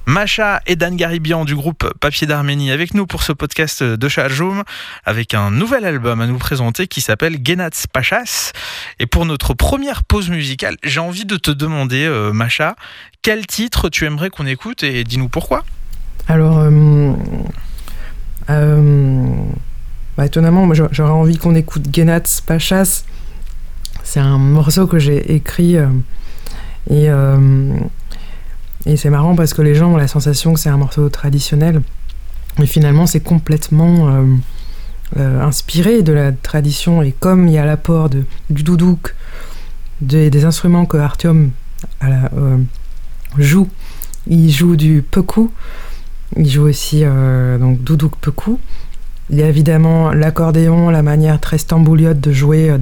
[0.06, 4.64] Macha et Dan Garibian du groupe Papier d'Arménie avec nous pour ce podcast de Charjoum
[5.04, 8.52] avec un nouvel album à nous présenter qui s'appelle Genats Pachas.
[8.98, 12.74] Et pour notre première pause musicale, j'ai envie de te demander, euh, Macha,
[13.20, 15.66] quel titre tu aimerais qu'on écoute et dis-nous pourquoi?
[16.28, 17.12] Alors, euh,
[18.48, 19.26] euh,
[20.16, 23.04] bah, étonnamment, j'aurais envie qu'on écoute Genats Pachas.
[24.11, 25.87] C'est un morceau que j'ai écrit euh,
[26.90, 27.77] et, euh,
[28.85, 31.81] et c'est marrant parce que les gens ont la sensation que c'est un morceau traditionnel,
[32.59, 34.27] mais finalement c'est complètement
[35.16, 37.05] euh, inspiré de la tradition.
[37.05, 39.14] Et comme il y a l'apport du doudouk,
[40.01, 41.53] des, instruments que Artyom
[43.38, 43.68] joue,
[44.27, 45.53] il joue du pekou,
[46.37, 47.05] Il joue aussi
[47.61, 48.59] donc Doudouk Pekou.
[49.31, 52.79] Il y a évidemment l'accordéon, la manière très stambouliote de jouer euh,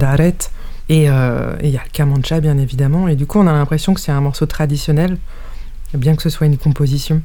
[0.91, 3.07] euh, et il y a le kamancha, bien évidemment.
[3.07, 5.17] Et du coup, on a l'impression que c'est un morceau traditionnel,
[5.93, 7.21] bien que ce soit une composition.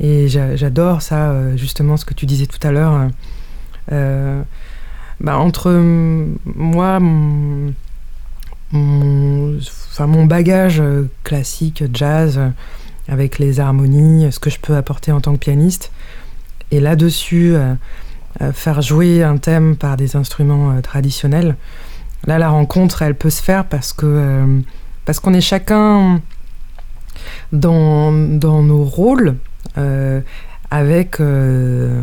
[0.00, 3.10] Et j'a- j'adore ça, euh, justement, ce que tu disais tout à l'heure.
[3.92, 4.42] euh,
[5.20, 7.72] bah, entre moi, mon,
[10.26, 10.82] bagage
[11.22, 12.40] classique, jazz,
[13.08, 15.92] avec les harmonies, ce que je peux apporter en tant que pianiste,
[16.72, 17.54] et là-dessus,
[18.52, 21.54] faire jouer un thème par des instruments traditionnels,
[22.26, 24.60] là, la rencontre, elle peut se faire parce que euh,
[25.22, 26.20] qu'on est chacun
[27.52, 29.36] dans, nos rôles,
[29.78, 30.20] euh,
[30.70, 32.02] avec euh,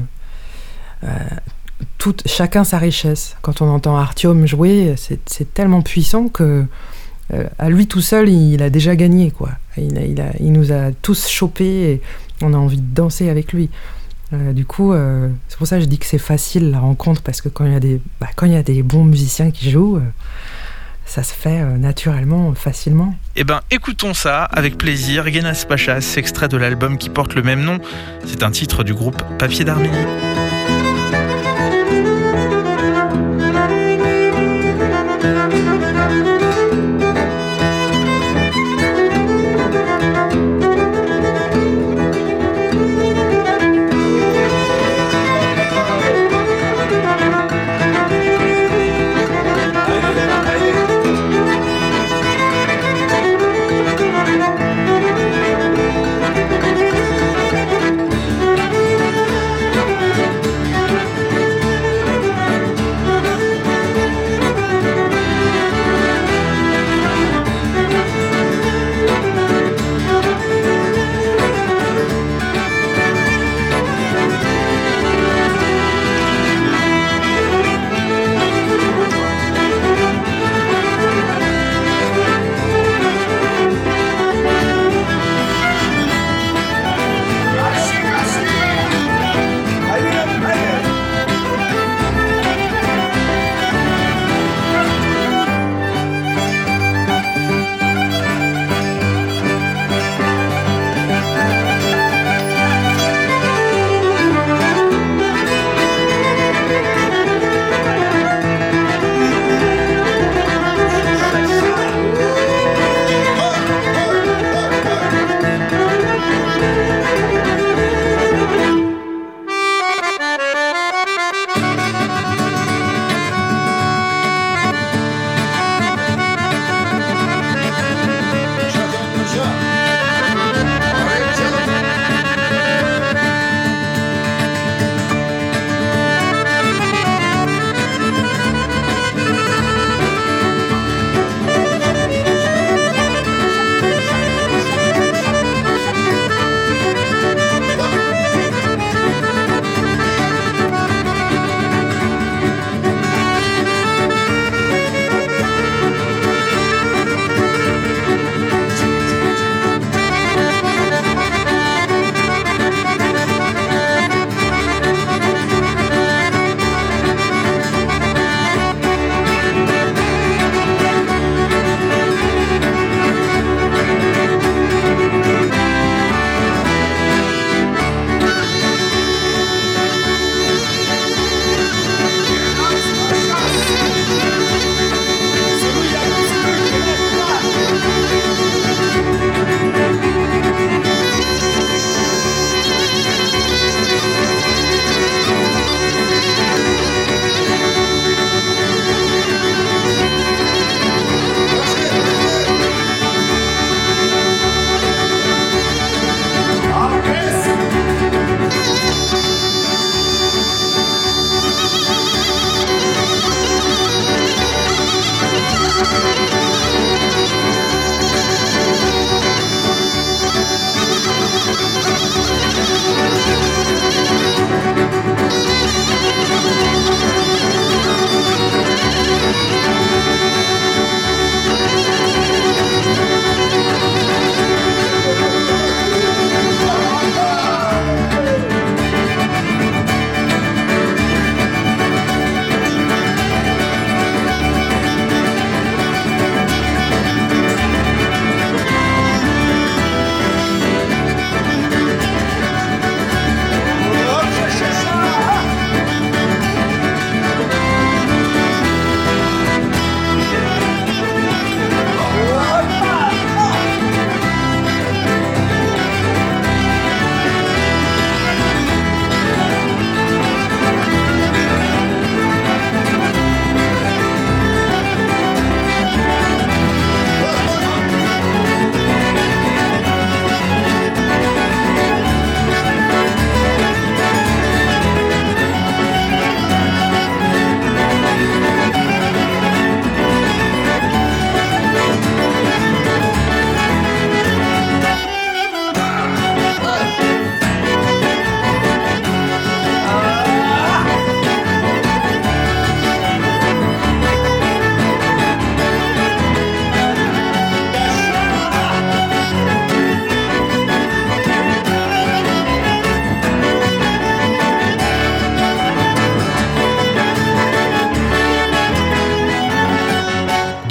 [2.25, 3.36] chacun sa richesse.
[3.41, 6.65] Quand on entend Artyom jouer, c'est tellement puissant que
[7.60, 9.31] à lui tout seul, il a déjà gagné.
[9.31, 9.51] Quoi.
[9.77, 12.01] Il, il nous a tous chopés et
[12.41, 13.69] on a envie de danser avec lui.
[14.33, 17.21] Euh, du coup, euh, c'est pour ça que je dis que c'est facile la rencontre
[17.21, 18.27] parce que quand il y a des, bah,
[18.63, 20.01] des bons musiciens qui jouent, euh,
[21.05, 23.13] ça se fait naturellement, facilement.
[23.35, 25.27] Eh ben, écoutons ça avec plaisir.
[25.27, 27.79] Genas Pachas, extrait de l'album qui porte le même nom.
[28.25, 29.97] C'est un titre du groupe Papier d'Arménie.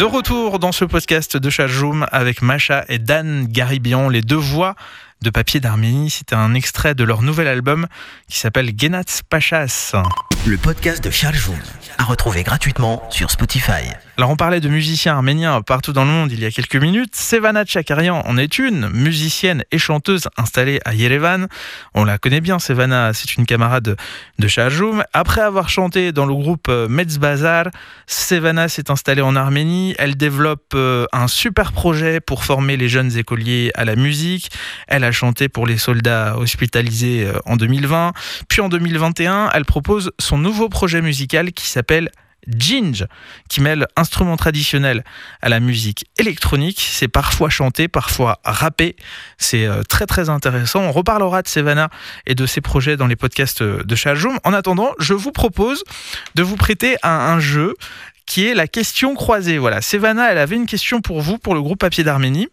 [0.01, 4.75] De retour dans ce podcast de Chajoum avec Macha et Dan Garibian, les deux voix
[5.23, 6.11] de Papier d'Arménie.
[6.11, 7.87] C'était un extrait de leur nouvel album
[8.29, 9.93] qui s'appelle Genats Pachas.
[10.47, 11.59] Le podcast de Charles Joum,
[11.99, 13.93] à retrouver gratuitement sur Spotify.
[14.17, 17.15] Alors on parlait de musiciens arméniens partout dans le monde il y a quelques minutes.
[17.15, 21.47] Sevana Tchakarian en est une, musicienne et chanteuse installée à Yerevan.
[21.95, 23.97] On la connaît bien, Sevana, c'est une camarade
[24.39, 25.05] de Charjoum.
[25.13, 27.67] Après avoir chanté dans le groupe euh, Metzbazar,
[28.07, 29.95] Sevana s'est installée en Arménie.
[29.99, 34.51] Elle développe euh, un super projet pour former les jeunes écoliers à la musique.
[34.87, 38.13] Elle a chanté pour les soldats hospitalisés euh, en 2020.
[38.49, 42.11] Puis en 2021, elle propose son nouveau projet musical qui s'appelle
[42.49, 43.07] Ginge,
[43.49, 45.05] qui mêle instruments traditionnels
[45.43, 46.81] à la musique électronique.
[46.81, 48.97] C'est parfois chanté, parfois rappé.
[49.39, 50.81] C'est euh, très très intéressant.
[50.81, 51.91] On reparlera de Sevana
[52.27, 54.39] et de ses projets dans les podcasts de Chajoum.
[54.45, 55.85] En attendant, je vous propose
[56.35, 57.75] de vous prêter à un jeu
[58.31, 59.59] qui est la question croisée.
[59.59, 62.47] Voilà, Sevana, elle avait une question pour vous, pour le groupe Papier d'Arménie,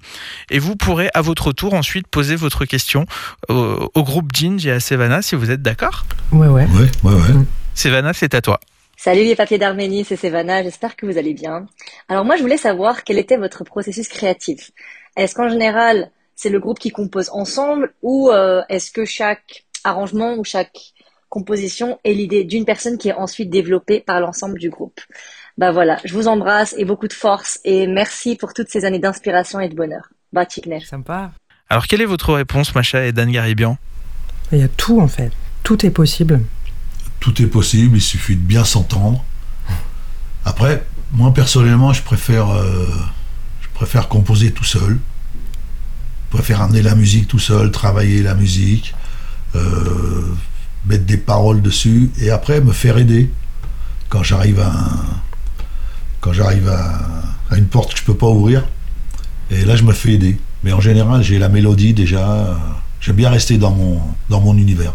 [0.49, 3.05] et vous pourrez à votre tour ensuite poser votre question
[3.47, 6.07] au, au groupe Ginge et à Sevana si vous êtes d'accord.
[6.31, 6.65] Ouais, ouais.
[6.65, 7.45] Ouais, ouais, ouais.
[7.75, 8.59] Sevana, c'est à toi.
[8.95, 11.67] Salut les papiers d'Arménie, c'est Sevana, j'espère que vous allez bien.
[12.09, 14.71] Alors moi je voulais savoir quel était votre processus créatif.
[15.15, 20.33] Est-ce qu'en général c'est le groupe qui compose ensemble ou euh, est-ce que chaque arrangement
[20.37, 20.93] ou chaque
[21.29, 24.99] composition est l'idée d'une personne qui est ensuite développée par l'ensemble du groupe?
[25.57, 28.99] Bah voilà, je vous embrasse et beaucoup de force et merci pour toutes ces années
[28.99, 30.09] d'inspiration et de bonheur.
[30.33, 30.45] Bah.
[30.87, 31.31] Sympa.
[31.69, 33.77] Alors, quelle est votre réponse, Macha et Dan Garibian?
[34.51, 35.31] Il y a tout en fait.
[35.63, 36.41] Tout est possible.
[37.19, 39.23] Tout est possible, il suffit de bien s'entendre.
[40.45, 42.85] Après, moi personnellement, je préfère, euh,
[43.61, 44.99] je préfère composer tout seul.
[46.29, 48.93] Je préfère amener la musique tout seul, travailler la musique,
[49.55, 50.23] euh,
[50.85, 53.31] mettre des paroles dessus, et après me faire aider
[54.09, 55.16] quand j'arrive à, un-
[56.21, 58.63] quand j'arrive à, une porte que je peux pas ouvrir.
[59.49, 60.37] Et là, je me fais aider.
[60.63, 62.57] Mais en général, j'ai la mélodie déjà.
[62.99, 64.93] J'aime bien rester dans mon, dans mon univers.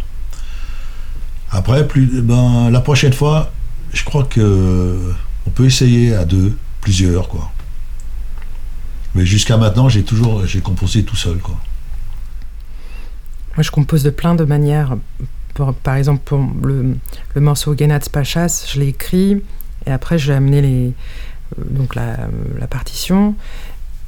[1.51, 3.53] Après, plus, ben, la prochaine fois,
[3.93, 5.13] je crois que
[5.47, 7.51] on peut essayer à deux, plusieurs, quoi.
[9.15, 11.57] Mais jusqu'à maintenant, j'ai toujours, j'ai composé tout seul, quoi.
[13.57, 14.97] Moi, je compose de plein de manières.
[15.83, 16.97] Par exemple, pour le,
[17.35, 19.43] le morceau Genats Pachas, je l'ai écrit
[19.87, 20.93] et après, j'ai amené les,
[21.59, 22.17] euh, donc la,
[22.71, 23.35] partition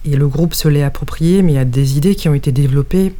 [0.04, 2.52] et le groupe se l'est approprié, mais il y a des idées qui ont été
[2.52, 3.14] développées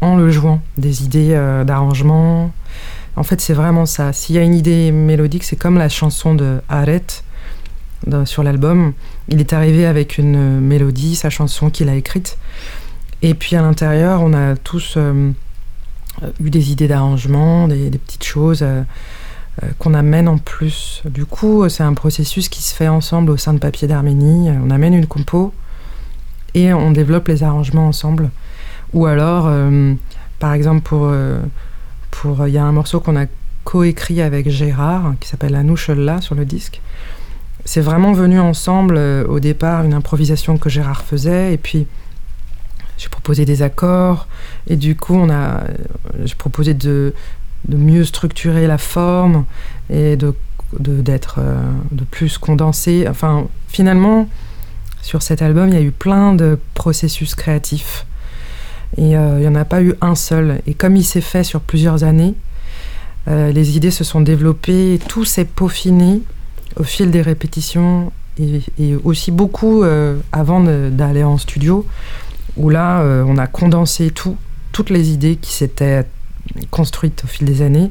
[0.00, 2.52] en le jouant, des idées euh, d'arrangement.
[3.16, 4.12] En fait, c'est vraiment ça.
[4.12, 7.24] S'il y a une idée mélodique, c'est comme la chanson de Arrête
[8.24, 8.94] sur l'album.
[9.28, 12.38] Il est arrivé avec une mélodie, sa chanson qu'il a écrite.
[13.20, 15.30] Et puis à l'intérieur, on a tous euh,
[16.42, 18.64] eu des idées d'arrangement, des, petites choses
[19.78, 21.02] qu'on amène en plus.
[21.04, 24.48] Du coup, euh, c'est un processus qui se fait ensemble au sein de Papier d'Arménie.
[24.48, 25.52] Euh, On amène une compo
[26.54, 28.30] et on développe les arrangements ensemble.
[28.92, 29.94] Ou alors, euh,
[30.38, 31.40] par exemple, pour euh,
[32.10, 33.26] pour il y a un morceau qu'on a
[33.64, 36.80] coécrit avec Gérard qui s'appelle Anouchella sur le disque.
[37.64, 41.86] C'est vraiment venu ensemble euh, au départ une improvisation que Gérard faisait et puis
[42.96, 44.26] j'ai proposé des accords
[44.66, 45.60] et du coup on a
[46.24, 47.14] j'ai proposé de,
[47.68, 49.44] de mieux structurer la forme
[49.90, 50.34] et de
[50.78, 54.28] d'être euh, de plus condensé enfin finalement
[55.02, 58.06] sur cet album il y a eu plein de processus créatifs.
[58.96, 60.60] Et euh, il n'y en a pas eu un seul.
[60.66, 62.34] Et comme il s'est fait sur plusieurs années
[63.28, 66.22] euh, les idées se sont développées tout s'est peaufiné
[66.76, 68.62] au fil des répétitions et,
[69.04, 69.84] aussi beaucoup
[70.32, 71.84] avant d'aller en studio
[72.56, 74.36] où là, on a condensé tout,
[74.72, 76.06] toutes les idées qui s'étaient
[76.70, 77.90] construites au fil des années.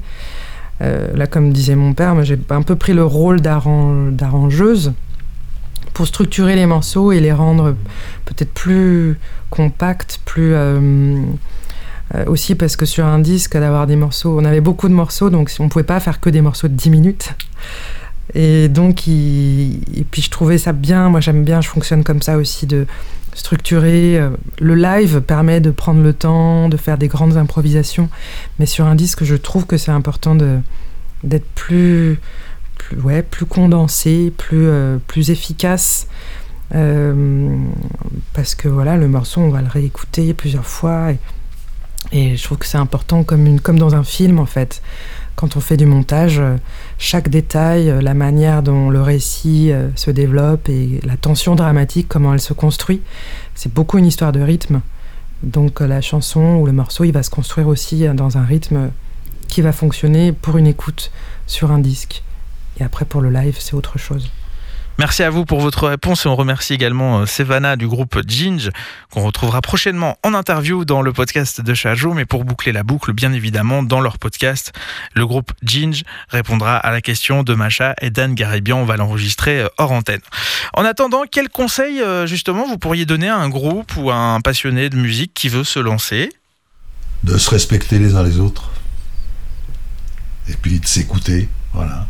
[0.82, 4.94] Euh, là, comme disait mon père, j'ai un peu pris le rôle d'arran- d'arrangeuse
[5.94, 7.76] pour structurer les morceaux et les rendre
[8.26, 9.18] peut-être plus
[9.50, 10.54] compacts, plus...
[10.54, 11.22] euh,
[12.16, 15.30] euh, aussi parce que sur un disque, d'avoir des morceaux, on avait beaucoup de morceaux,
[15.30, 17.36] donc on ne pouvait pas faire que des morceaux de 10 minutes.
[18.34, 22.66] Et donc, puis je trouvais ça bien, moi j'aime bien, je fonctionne comme ça aussi,
[22.68, 22.88] de
[23.34, 24.18] structurer.
[24.20, 28.10] euh, Le live permet de prendre le temps, de faire des grandes improvisations,
[28.60, 30.36] mais sur un disque, je trouve que c'est important
[31.24, 32.20] d'être plus,
[33.04, 36.08] ouais, plus condensé, plus, euh, plus efficace.
[36.76, 37.58] euh,
[38.34, 41.12] parce que voilà, le morceau, on va le réécouter plusieurs fois.
[41.12, 41.18] Et,
[42.12, 44.82] et je trouve que c'est important comme, une, comme dans un film, en fait.
[45.36, 46.42] Quand on fait du montage,
[47.00, 52.08] chaque détail, euh, la manière dont le récit euh, se développe et la tension dramatique,
[52.10, 53.02] comment elle se construit,
[53.56, 54.82] c'est beaucoup une histoire de rythme.
[55.42, 58.92] Donc euh, la chanson ou le morceau, il va se construire aussi dans un rythme
[59.48, 61.12] qui va fonctionner pour une écoute
[61.48, 62.22] sur un disque.
[62.80, 64.30] Et après, pour le live, c'est autre chose.
[65.00, 68.70] Merci à vous pour votre réponse et on remercie également euh, Sevana du groupe Ginge
[69.10, 72.14] qu'on retrouvera prochainement en interview dans le podcast de Chajo.
[72.14, 74.74] Mais pour boucler la boucle, bien évidemment, dans leur podcast,
[75.14, 78.80] le groupe Ginge répondra à la question de Macha et Dan Garibian.
[78.80, 80.20] On va l'enregistrer euh, hors antenne.
[80.74, 84.42] En attendant, quel conseil euh, justement vous pourriez donner à un groupe ou à un
[84.42, 86.30] passionné de musique qui veut se lancer?
[87.24, 88.70] De se respecter les uns les autres.
[90.50, 92.06] Et puis de s'écouter, voilà.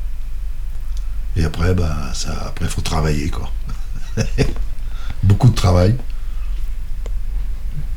[1.39, 1.95] Et après, bah,
[2.45, 3.49] après, faut travailler, quoi.
[5.23, 5.95] Beaucoup de travail.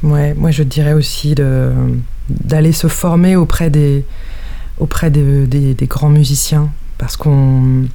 [0.04, 1.34] Ouais, moi je dirais aussi
[2.28, 4.04] d'aller se former auprès des,
[4.78, 5.10] auprès
[5.88, 6.70] grands musiciens.
[6.98, 7.86] Parce qu'on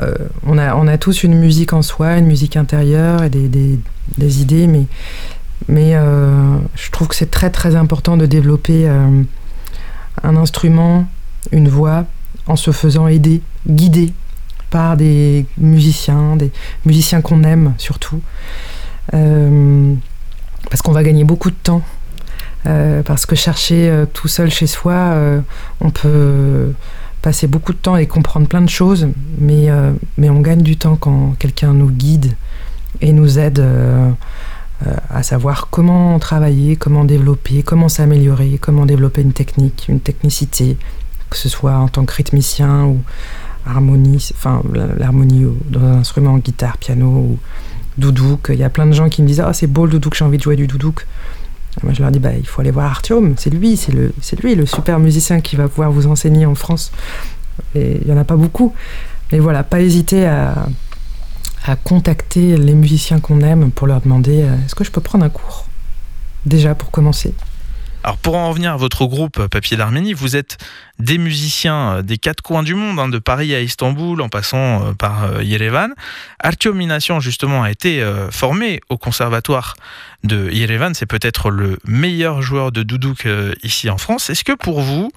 [0.00, 0.14] euh,
[0.46, 3.80] on a, on a tous une musique en soi, une musique intérieure et des, des,
[4.16, 4.86] des idées, mais,
[5.66, 9.22] mais euh, je trouve que c'est très très important de développer euh,
[10.22, 11.08] un instrument,
[11.50, 12.04] une voix,
[12.46, 14.12] en se faisant aider, guider
[14.70, 16.50] par des musiciens, des
[16.84, 18.20] musiciens qu'on aime surtout.
[19.14, 19.94] Euh,
[20.70, 21.82] parce qu'on va gagner beaucoup de temps.
[22.66, 25.14] Euh, parce que chercher euh, tout seul chez soi,
[25.80, 26.72] on peut
[27.22, 29.08] passer beaucoup de temps et comprendre plein de choses,
[29.38, 29.68] mais,
[30.16, 32.34] mais on gagne du temps quand quelqu'un nous guide
[33.00, 33.62] et nous aide
[35.10, 40.78] à savoir comment travailler, comment développer, comment s'améliorer, comment développer une technique, une technicité,
[41.28, 43.02] que ce soit en tant que rythmicien ou
[43.66, 44.62] harmonie, enfin
[44.98, 47.38] l'harmonie dans un instrument, guitare, piano ou
[47.98, 48.50] doudouk.
[48.52, 50.24] Il y a plein de gens qui me disent Ah, c'est beau le doudouk, j'ai
[50.24, 51.06] envie de jouer du doudouk.
[51.82, 54.54] Moi, je leur dis bah, il faut aller voir Artyom, c'est lui, c'est c'est lui
[54.54, 56.90] le super musicien qui va pouvoir vous enseigner en France.
[57.74, 58.74] Et il n'y en a pas beaucoup.
[59.32, 60.66] Mais voilà, pas hésiter à,
[61.64, 65.24] à contacter les musiciens qu'on aime pour leur demander euh, est-ce que je peux prendre
[65.24, 65.66] un cours?
[66.46, 67.34] Déjà pour commencer.
[68.02, 70.56] Alors pour en revenir à votre groupe Papier d'Arménie, vous êtes
[70.98, 74.86] des musiciens euh, des quatre coins du monde, hein, de Paris à Istanbul, en passant
[74.86, 75.90] euh, par euh, Yerevan.
[76.38, 79.74] Artyom Mination justement a été euh, formé au conservatoire
[80.24, 80.94] de Yerevan.
[80.94, 84.30] C'est peut-être le meilleur joueur de doudouk euh, ici en France.
[84.30, 85.10] Est-ce que pour vous,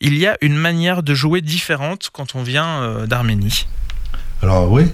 [0.00, 3.66] il y a une manière de jouer différente quand on vient euh, d'Arménie?
[4.42, 4.84] Alors oui.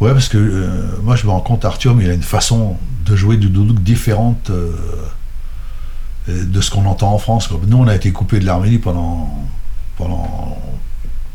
[0.00, 3.14] Ouais, parce que euh, moi je me rends compte, Artyom, il a une façon de
[3.14, 4.72] jouer du doudouk différente euh,
[6.28, 7.48] de ce qu'on entend en France.
[7.48, 7.60] quoi.
[7.66, 9.28] Nous, on a été coupé de l'Arménie pendant,
[9.96, 10.58] pendant,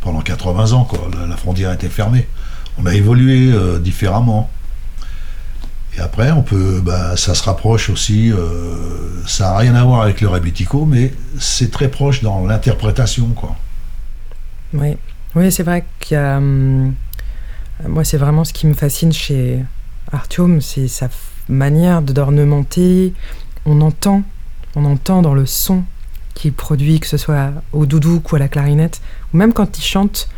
[0.01, 0.88] pendant 80 ans.
[1.19, 2.27] La, la frontière était fermée.
[2.77, 4.49] On a évolué euh, différemment.
[5.97, 8.31] Et après, on peut, bah, ça se rapproche aussi.
[8.31, 13.29] euh, ça n'a rien à voir avec le rebetiko, mais c'est très proche dans l'interprétation,
[13.29, 13.55] quoi.
[14.73, 14.95] Oui,
[15.35, 16.93] oui c'est vrai qu'il y hum,
[17.88, 19.63] moi, c'est vraiment ce qui me fascine chez
[20.11, 21.09] Artyom, c'est sa
[21.49, 23.13] manière d'ornementer.
[23.65, 24.23] On entend,
[24.76, 25.84] on entend dans le son
[26.34, 29.01] qu'il produit, que ce soit au doudouk ou à la clarinette,
[29.34, 30.30] ou même quand il chante.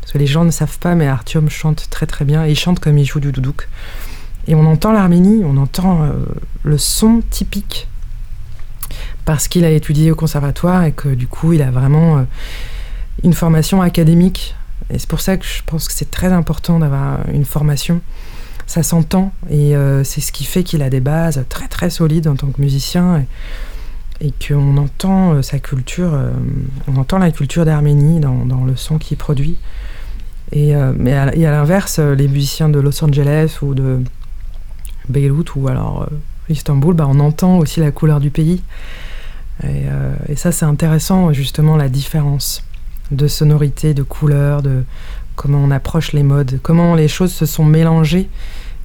[0.00, 2.58] Parce que les gens ne savent pas, mais Artyom chante très très bien et il
[2.58, 3.68] chante comme il joue du doudouk.
[4.46, 6.12] Et on entend l'Arménie, on entend euh,
[6.62, 7.88] le son typique
[9.24, 12.22] parce qu'il a étudié au conservatoire et que du coup il a vraiment euh,
[13.22, 14.54] une formation académique.
[14.92, 18.00] Et c'est pour ça que je pense que c'est très important d'avoir une formation.
[18.66, 22.28] Ça s'entend et euh, c'est ce qui fait qu'il a des bases très très solides
[22.28, 23.24] en tant que musicien
[24.20, 26.30] et qu'on entend euh, sa culture, euh,
[26.88, 29.56] on entend la culture d'Arménie dans, dans le son qu'il produit.
[30.52, 34.00] Et, euh, mais à, l'inverse, les musiciens de Los Angeles ou de
[35.08, 36.08] Beyrouth ou alors
[36.48, 38.62] Istanbul, bah, on entend aussi la couleur du pays.
[39.62, 39.84] Et,
[40.28, 42.64] et ça, c'est intéressant, justement, la différence
[43.10, 44.84] de sonorité, de couleur, de
[45.36, 48.28] comment on approche les modes, comment les choses se sont mélangées.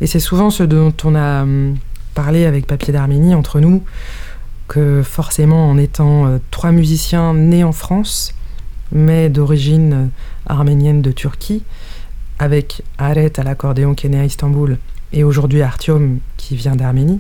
[0.02, 1.76] Et c'est souvent ce dont on a hum,
[2.14, 3.84] parlé avec Papier d'Arménie entre nous,
[4.68, 8.34] que forcément, en étant euh, trois musiciens nés en France,
[8.92, 10.06] mais d'origine euh,
[10.48, 11.64] arménienne de Turquie,
[12.40, 14.78] avec Aret à l'accordéon qui est né à Istanbul,
[15.14, 17.20] et aujourd'hui Artyom qui vient d'Arménie,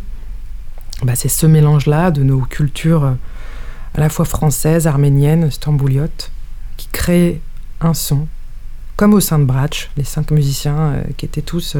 [1.03, 3.13] bah, c'est ce mélange-là de nos cultures euh,
[3.93, 6.31] à la fois françaises, arméniennes, stambouliotes,
[6.77, 7.41] qui crée
[7.79, 8.27] un son,
[8.97, 11.77] comme au sein de Bratch, les cinq musiciens qui étaient tous,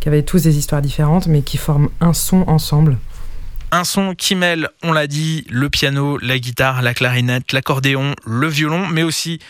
[0.00, 2.96] qui avaient tous des histoires différentes, mais qui forment un son ensemble.
[3.70, 8.46] Un son qui mêle, on l'a dit, le piano, la guitare, la clarinette, l'accordéon, le
[8.46, 9.40] violon, mais aussi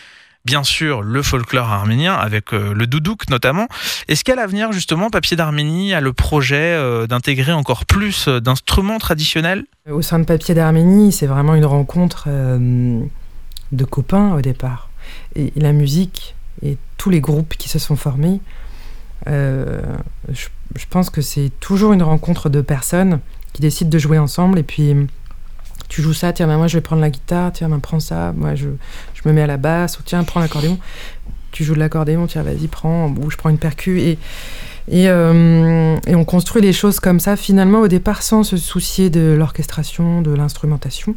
[0.45, 3.67] bien sûr le folklore arménien avec euh, le doudouk notamment.
[4.07, 8.99] Est-ce qu'à l'avenir justement Papier d'Arménie a le projet euh, d'intégrer encore plus euh, d'instruments
[8.99, 9.65] traditionnels?
[9.89, 14.89] Au sein de Papier d'Arménie, c'est vraiment une rencontre de copains au départ.
[15.35, 18.39] Et, la musique et tous les groupes qui se sont formés,
[19.25, 23.19] je pense que c'est toujours une rencontre de personnes
[23.53, 24.95] qui décident de jouer ensemble et puis
[25.89, 28.31] tu joues ça, tiens, bah, moi je vais prendre la guitare, tiens, bah, prends ça,
[28.35, 28.69] moi je,
[29.15, 30.77] je me mets à la basse, ou tiens, prends l'accordéon.
[31.51, 33.99] tu joues de l'accordéon, tiens, vas-y, prends, ou je prends une percu.
[33.99, 34.19] Et,
[34.87, 39.09] et, euh, et, on construit les choses comme ça, finalement, au départ, sans se soucier
[39.09, 41.15] de l'orchestration, de l'instrumentation.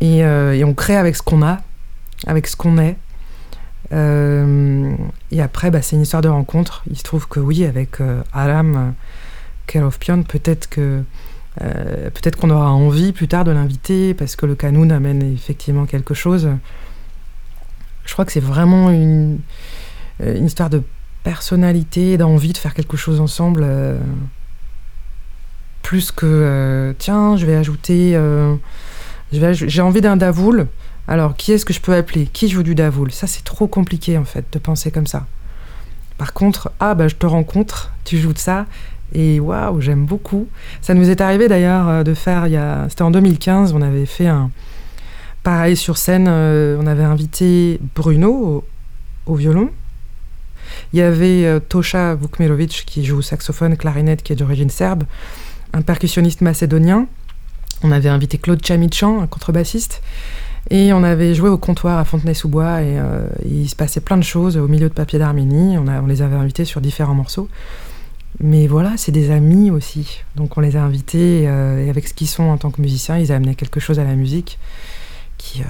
[0.00, 1.60] Et, euh, et, on crée avec ce qu'on a,
[2.26, 2.96] avec ce qu'on est.
[3.92, 4.94] Euh,
[5.30, 6.82] et après, bah, c'est une histoire de rencontre.
[6.90, 8.94] Il se trouve que oui, avec euh, Aram
[9.66, 11.02] Care of Pion, peut-être que
[11.62, 15.86] euh, peut-être qu'on aura envie plus tard de l'inviter parce que le canoun amène effectivement
[15.86, 16.48] quelque chose.
[18.04, 19.38] Je crois que c'est vraiment une,
[20.20, 20.82] une, histoire de
[21.22, 23.62] personnalité, d'envie de faire quelque chose ensemble.
[23.64, 23.98] Euh,
[25.82, 28.18] plus que euh, tiens, je vais ajouter.
[29.32, 30.66] j'ai envie d'un davoul.
[31.06, 32.26] Alors, qui est-ce que je peux appeler?
[32.26, 33.12] Qui joue du davoul?
[33.12, 35.26] Ça, c'est trop compliqué en fait de penser comme ça.
[36.16, 38.66] Par contre, ah bah je te rencontre, tu joues de ça,
[39.14, 40.48] et waouh, j'aime beaucoup.
[40.82, 42.46] Ça nous est arrivé d'ailleurs euh, de faire,
[42.88, 44.50] c'était en 2015, on avait fait un.
[45.42, 48.64] Pareil sur scène, euh, on avait invité Bruno
[49.26, 49.70] au, violon.
[50.92, 55.04] Il y avait euh, Tosha Vukmirovic qui joue saxophone, clarinette, qui est d'origine serbe,
[55.72, 57.06] un percussionniste macédonien.
[57.82, 60.02] On avait invité Claude Chamichan, un contrebassiste.
[60.70, 62.98] Et on avait joué au comptoir à Fontenay-sous-Bois et,
[63.44, 65.76] il se passait plein de choses au milieu de Papier d'Arménie.
[65.76, 67.50] On, on les avait invités sur différents morceaux.
[68.40, 70.22] Mais voilà, c'est des amis aussi.
[70.36, 73.18] Donc on les a invités euh, et avec ce qu'ils sont en tant que musiciens,
[73.18, 74.58] ils amenaient quelque chose à la musique
[75.38, 75.64] qui, euh,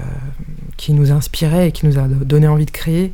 [0.76, 3.12] qui nous inspirait et qui nous a donné envie de créer.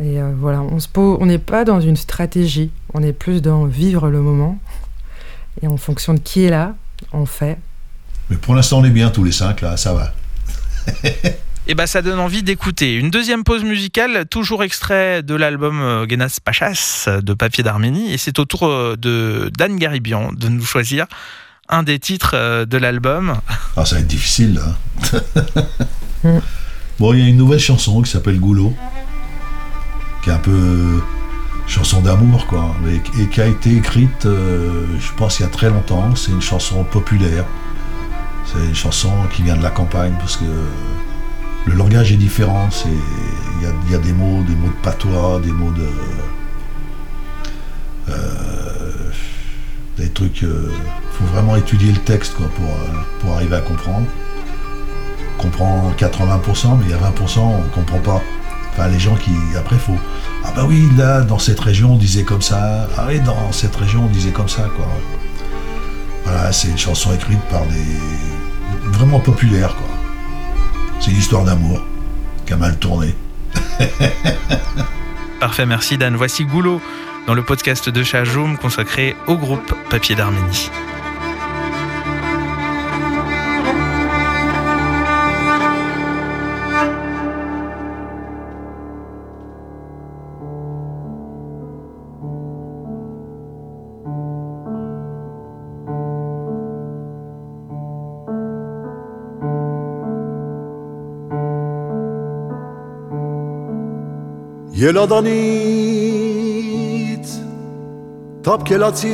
[0.00, 3.64] Et euh, voilà, on se on n'est pas dans une stratégie, on est plus dans
[3.64, 4.58] vivre le moment.
[5.62, 6.74] Et en fonction de qui est là,
[7.12, 7.58] on fait.
[8.28, 10.12] Mais pour l'instant, on est bien tous les cinq là, ça va.
[11.66, 12.94] Et bah ça donne envie d'écouter.
[12.94, 18.12] Une deuxième pause musicale, toujours extrait de l'album euh, Genas Pachas de Papier d'Arménie.
[18.12, 21.06] Et c'est au tour euh, de Dan Garibian de nous choisir
[21.70, 23.40] un des titres euh, de l'album.
[23.78, 25.22] Ah, ça va être difficile là.
[26.98, 28.76] bon, il y a une nouvelle chanson qui s'appelle Goulot,
[30.22, 31.00] qui est un peu
[31.66, 32.76] chanson d'amour quoi,
[33.18, 36.14] et qui a été écrite, je pense, il y a très longtemps.
[36.14, 37.46] C'est une chanson populaire.
[38.44, 40.44] C'est une chanson qui vient de la campagne parce que
[41.66, 42.68] le langage est différent.
[42.84, 45.88] Il y, a, des mots, des mots de patois, des mots de.
[48.10, 49.10] Euh,
[49.96, 50.42] des trucs.
[50.42, 50.70] Il euh,
[51.12, 54.06] faut vraiment étudier le texte quoi, pour, euh, pour arriver à comprendre.
[55.38, 58.22] On comprend 80%, mais il y a 20%, on ne comprend pas.
[58.72, 59.32] Enfin, les gens qui.
[59.56, 59.96] Après, faut.
[60.44, 62.86] Ah bah oui, là, dans cette région, on disait comme ça.
[62.98, 64.86] Ah oui, dans cette région, on disait comme ça, quoi.
[66.24, 68.90] Voilà, c'est une chanson écrite par des.
[68.90, 69.93] vraiment populaires, quoi.
[71.00, 71.82] C'est une histoire d'amour
[72.46, 73.14] qui a mal tourné.
[75.40, 76.16] Parfait, merci Dan.
[76.16, 76.80] Voici Goulot
[77.26, 80.70] dans le podcast de Chajoum consacré au groupe Papier d'Arménie.
[104.84, 106.10] Ելադանից
[108.44, 109.12] թափքելացի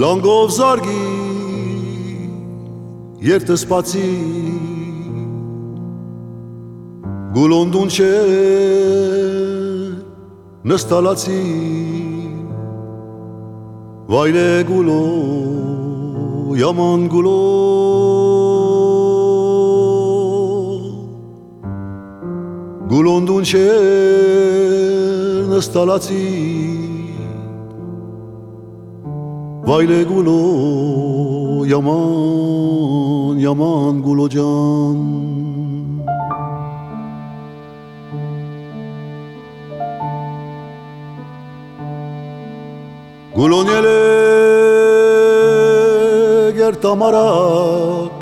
[0.00, 1.02] լանգով զարգի
[3.26, 4.06] երտսպացի
[7.36, 8.08] գուլոնդուն չէ
[10.72, 11.42] նստալացի
[14.14, 15.02] վայրե գուլո
[16.64, 17.04] yaman
[22.92, 23.62] Gulond un cer
[25.48, 26.18] në stalaci
[29.64, 30.34] Vajle gulo,
[31.64, 35.00] yaman, yaman gulo can.
[43.32, 43.98] Gulon yele
[46.60, 48.16] ger tamarak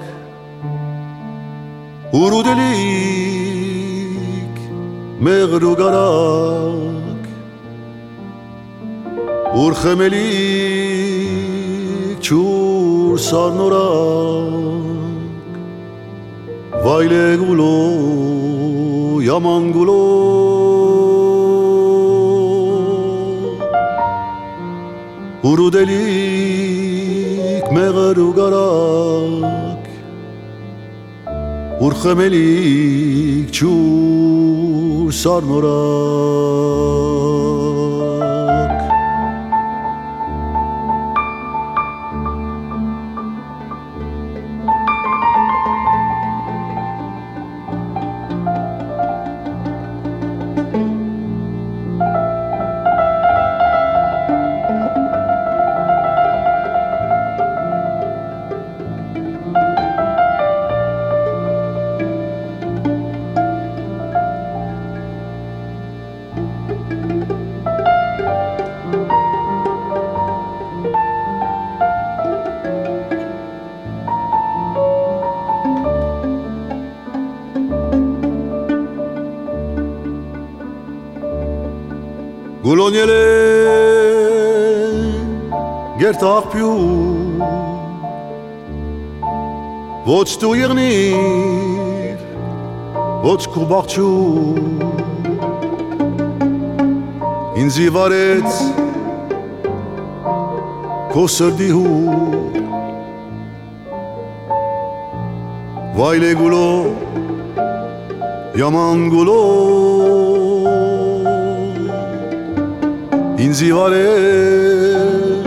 [2.15, 3.50] Uru delik
[5.27, 7.25] մեղր ու գարակ
[9.63, 10.29] ուր խմելի
[12.25, 14.55] չուր սառնորակ
[16.87, 17.77] վայլե գուլո
[19.27, 19.99] յաման գուլո
[25.51, 26.89] ուրուդելիկ
[27.77, 29.70] մեղր ու գարակ
[31.81, 35.77] ուր խմելիք ջուր սարմորա
[82.61, 83.21] Գուլոնյել է
[86.01, 87.45] գերտ աղպյուն
[90.05, 92.21] Ոչ դու եղնիր,
[93.25, 94.69] ոչ կու բաղջուն
[97.63, 98.61] Ինձի վարեց
[101.15, 101.97] քո սրդի հու
[105.97, 106.69] Վայլե գուլո,
[108.61, 109.41] յաման գուլո
[113.51, 115.41] inzivar et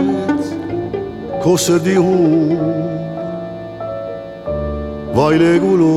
[1.42, 2.16] Koser dihu
[5.16, 5.94] Vayle gulo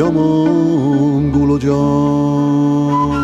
[0.00, 3.17] yaman gulo can.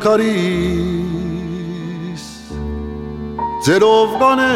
[0.00, 0.28] Karis
[3.64, 4.52] Zerofgane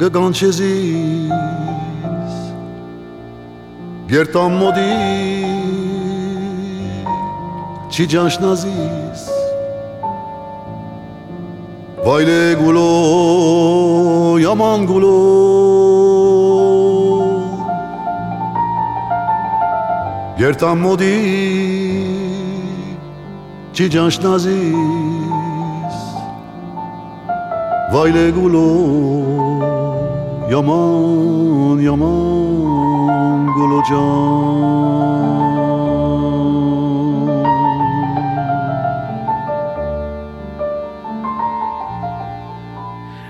[0.00, 1.32] Gagançeziz
[4.08, 4.96] Gertan modi
[7.90, 9.30] Çicanş naziz
[12.04, 15.14] Vayle gulo Yaman gulo.
[20.38, 22.03] Gertan modi
[23.74, 24.74] چی جاش نازیس
[27.92, 28.68] وای لگولو
[30.50, 35.44] یمان یمان گلو جان.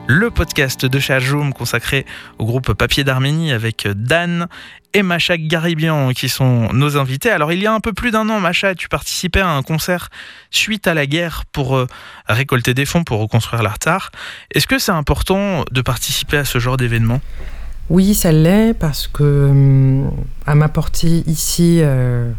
[0.07, 2.05] Le podcast de Chajoum consacré
[2.38, 4.48] au groupe Papier d'Arménie avec Dan
[4.92, 7.30] et Macha Garibian qui sont nos invités.
[7.30, 10.11] Alors il y a un peu plus d'un an, Macha, tu participais à un concert
[10.50, 11.86] suite à la guerre pour euh,
[12.28, 14.11] récolter des fonds pour reconstruire l'Artar.
[14.52, 17.20] Est-ce que c'est important de participer à ce genre d'événement?
[17.90, 20.05] Oui, ça l'est parce que euh,
[20.46, 22.30] à ma portée ici, euh,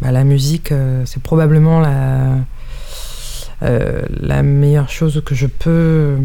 [0.00, 1.80] bah, la musique, euh, c'est probablement
[3.60, 6.18] la meilleure chose que je peux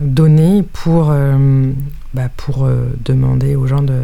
[0.00, 1.70] donner pour, euh,
[2.14, 4.02] bah, pour euh, demander aux gens de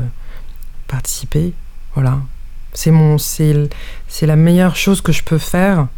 [0.89, 1.53] participer.
[1.95, 2.19] Voilà.
[2.73, 3.69] C'est mon, c'est,
[4.23, 5.89] la meilleure chose que je peux faire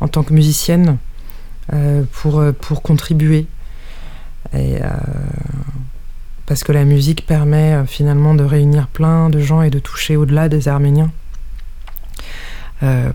[0.00, 0.98] en tant que musicienne
[1.72, 3.46] euh, pour, pour contribuer.
[4.52, 4.78] Et,
[6.46, 10.48] parce que la musique permet finalement de réunir plein de gens et de toucher au-delà
[10.48, 11.10] des Arméniens.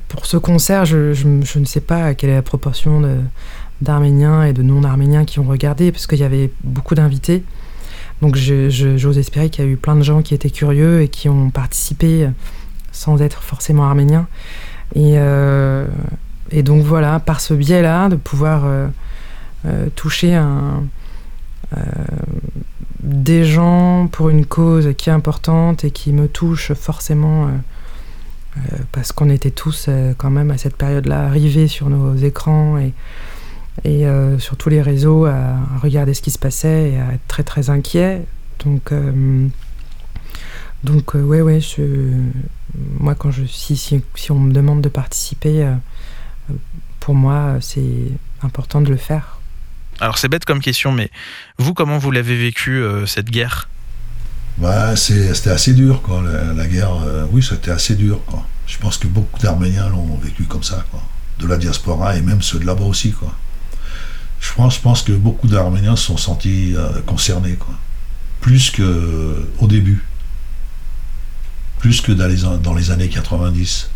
[0.08, 3.18] Pour ce concert, je, je- je ne sais pas quelle est la proportion de,
[3.82, 7.44] d'Arméniens et de non-Arméniens qui ont regardé, parce qu'il y avait beaucoup d'invités.
[8.22, 11.30] Donc j'ose espérer qu'il y a eu plein de gens qui étaient curieux et qui
[11.30, 12.30] ont participé euh,
[12.92, 14.28] sans être forcément arméniens.
[14.96, 15.86] Et, euh,
[16.52, 18.88] et donc voilà, par ce biais-là, de pouvoir euh,
[19.96, 20.42] toucher
[23.04, 27.50] des gens pour une cause qui est importante et qui me touche forcément
[28.92, 32.94] parce qu'on était tous quand même à cette période-là arrivés sur nos écrans et,
[33.84, 37.28] et euh, sur tous les réseaux à, regarder ce qui se passait et à être
[37.28, 38.26] très très inquiet.
[38.64, 39.48] Donc, euh,
[40.84, 42.12] donc euh, ouais, ouais, je,
[43.00, 45.74] moi quand je, si, si, si on me demande de participer, euh,
[47.00, 48.12] pour moi c'est
[48.42, 49.40] important de le faire.
[50.00, 51.10] Alors c'est bête comme question, mais
[51.58, 53.70] vous, comment vous l'avez vécu euh, cette guerre?
[54.96, 56.22] C'est- c'était assez dur, quoi.
[56.22, 58.46] La, la guerre, euh, oui, c'était assez dur, quoi.
[58.68, 61.02] Je pense que beaucoup d'Arméniens l'ont vécu comme ça, quoi.
[61.40, 63.34] De la diaspora et même ceux de là-bas aussi, quoi.
[64.40, 67.74] Je pense, je pense que beaucoup d'Arméniens se sont sentis euh, concernés, quoi.
[68.42, 70.06] Plus que au début.
[71.80, 73.90] Plus que dans les, années 90.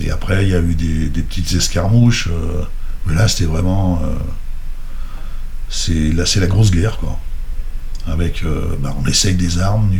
[0.00, 2.28] Et après, il y a eu des, petites escarmouches.
[2.28, 2.62] euh,
[3.06, 4.00] mais là, c'était vraiment.
[4.04, 4.14] euh,
[5.70, 7.18] c'est là, c'est la grosse guerre, quoi
[8.06, 8.42] avec
[8.80, 9.90] bah, on essaye des armes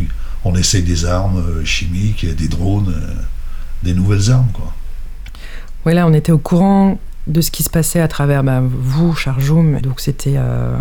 [0.42, 2.94] on essaye des armes chimiques des drones
[3.82, 4.72] des nouvelles armes quoi
[5.84, 6.98] Oui, là, on était au courant
[7.28, 9.80] de ce qui se passait à travers bah, vous, Charjoum.
[9.80, 10.76] Donc c'était euh,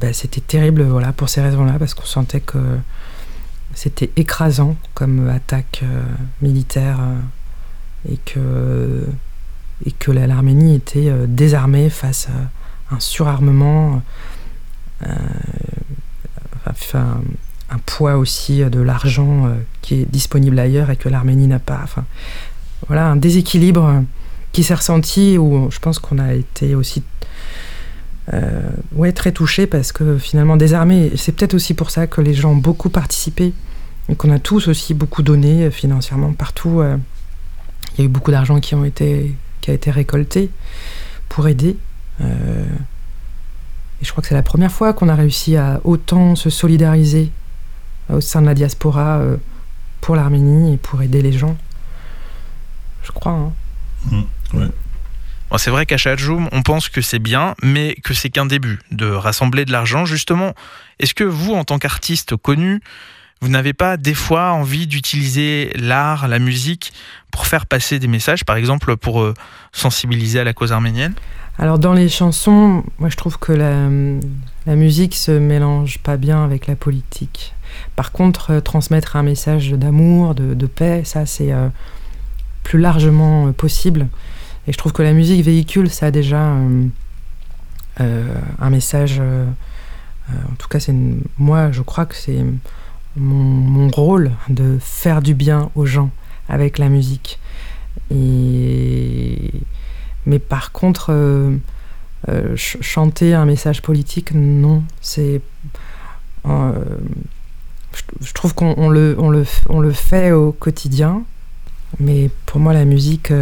[0.00, 2.58] bah, c'était terrible, voilà, pour ces raisons-là, parce qu'on sentait que
[3.74, 5.82] c'était écrasant comme attaque
[6.42, 6.98] militaire
[8.10, 9.06] et que,
[9.86, 14.02] et que l'Arménie était désarmée face à un surarmement,
[16.66, 17.22] enfin,
[17.70, 19.48] un poids aussi de l'argent
[19.80, 21.80] qui est disponible ailleurs et que l'Arménie n'a pas.
[21.82, 22.04] Enfin,
[22.88, 24.02] voilà, un déséquilibre
[24.52, 27.02] qui s'est ressenti où je pense qu'on a été aussi
[28.32, 32.34] euh, ouais, très touché parce que finalement désarmé, c'est peut-être aussi pour ça que les
[32.34, 33.52] gens ont beaucoup participé
[34.08, 36.80] et qu'on a tous aussi beaucoup donné euh, financièrement partout.
[36.80, 36.96] Euh.
[37.94, 40.50] Il y a eu beaucoup d'argent qui, ont été, qui a été récolté
[41.28, 41.76] pour aider.
[42.20, 42.24] et
[44.00, 47.30] je crois que c'est la première fois qu'on a réussi à autant se solidariser
[48.10, 49.20] au sein de la diaspora
[50.00, 51.54] pour l'Arménie et pour aider les gens.
[53.02, 53.32] Je crois.
[53.32, 53.52] Hein.
[54.10, 54.22] Mmh,
[55.58, 59.06] c'est vrai qu'à Chajoum, on pense que c'est bien, mais que c'est qu'un début de
[59.06, 60.04] rassembler de l'argent.
[60.04, 60.54] Justement,
[60.98, 62.80] est-ce que vous, en tant qu'artiste connu,
[63.42, 66.92] vous n'avez pas des fois envie d'utiliser l'art, la musique
[67.30, 69.34] pour faire passer des messages, par exemple pour euh,
[69.72, 71.14] sensibiliser à la cause arménienne?
[71.58, 73.88] Alors dans les chansons, moi je trouve que la,
[74.66, 77.52] la musique se mélange pas bien avec la politique.
[77.96, 81.68] Par contre, euh, transmettre un message d'amour, de, paix, ça c'est euh,
[82.62, 84.06] plus largement possible.
[84.66, 86.86] Et je trouve que la musique véhicule ça déjà euh,
[88.00, 89.18] euh, un message.
[89.20, 89.46] Euh,
[90.50, 90.94] en tout cas, c'est
[91.36, 92.44] moi, je crois que c'est
[93.16, 96.10] mon, rôle de faire du bien aux gens
[96.48, 97.40] avec la musique.
[98.10, 99.50] Mais
[100.48, 101.12] par contre,
[102.54, 104.84] chanter un message politique, non.
[105.00, 105.42] C'est
[106.44, 111.24] je trouve qu'on le, on le, on le fait au quotidien,
[112.00, 113.32] mais pour moi, la musique,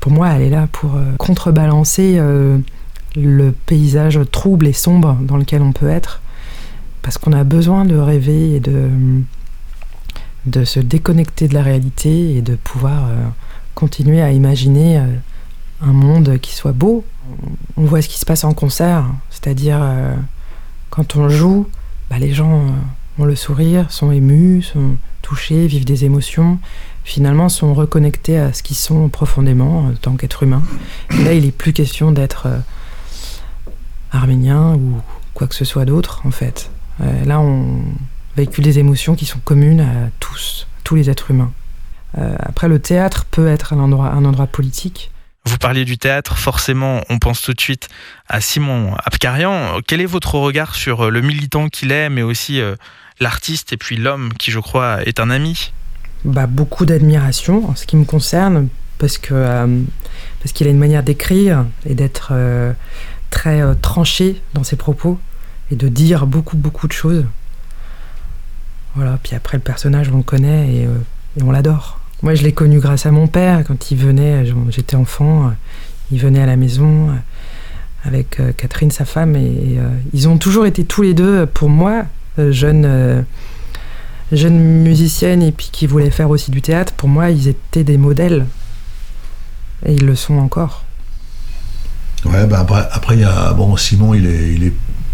[0.00, 2.58] pour moi, elle est là pour euh, contrebalancer euh,
[3.16, 6.20] le paysage trouble et sombre dans lequel on peut être,
[7.02, 8.90] parce qu'on a besoin de rêver et de,
[10.46, 13.08] de se déconnecter de la réalité et de pouvoir
[13.74, 15.00] continuer à imaginer
[15.80, 17.04] un monde qui soit beau.
[17.76, 19.80] On voit ce qui se passe en concert, c'est-à-dire
[20.90, 21.68] quand on joue,
[22.10, 22.62] bah, les gens
[23.18, 26.58] ont le sourire, sont émus, sont touchés, vivent des émotions
[27.04, 30.62] finalement sont reconnectés à ce qu'ils sont profondément en tant qu'être humain.
[31.10, 32.58] là, il n'est plus question d'être euh,
[34.10, 35.00] arménien ou
[35.34, 36.70] quoi que ce soit d'autre, en fait.
[37.02, 37.82] Euh, là, on
[38.36, 41.52] véhicule des émotions qui sont communes à tous, tous les êtres humains.
[42.16, 45.10] Euh, après, le théâtre peut être un endroit, un endroit politique.
[45.44, 47.88] Vous parliez du théâtre, forcément, on pense tout de suite
[48.28, 49.80] à Simon Abkarian.
[49.86, 52.62] Quel est votre regard sur le militant qu'il est, mais aussi
[53.20, 55.72] l'artiste et puis l'homme qui, je crois, est un ami?
[56.24, 58.68] Bah, beaucoup d'admiration en ce qui me concerne,
[58.98, 59.82] parce euh,
[60.40, 62.72] parce qu'il a une manière d'écrire et d'être euh,
[63.30, 65.18] très euh, tranché dans ses propos
[65.70, 67.24] et de dire beaucoup beaucoup de choses.
[68.94, 69.18] Voilà.
[69.22, 70.82] Puis après le personnage, on le connaît et,
[71.38, 72.00] et on l'adore.
[72.22, 74.46] Moi, je l'ai connu grâce à mon père quand il venait.
[74.68, 75.52] J'étais enfant,
[76.10, 77.10] il venait à la maison
[78.04, 79.78] avec Catherine, sa femme, et,
[80.12, 82.04] ils ont toujours été tous les deux pour moi,
[82.38, 83.24] jeune
[84.32, 87.98] jeune musicienne et puis qui voulait faire aussi du théâtre, pour moi, ils étaient des
[87.98, 88.46] modèles.
[89.86, 90.84] Et ils le sont encore.
[92.24, 94.72] Ouais, bah après, après, il y a, bon, Simon, il est, il est,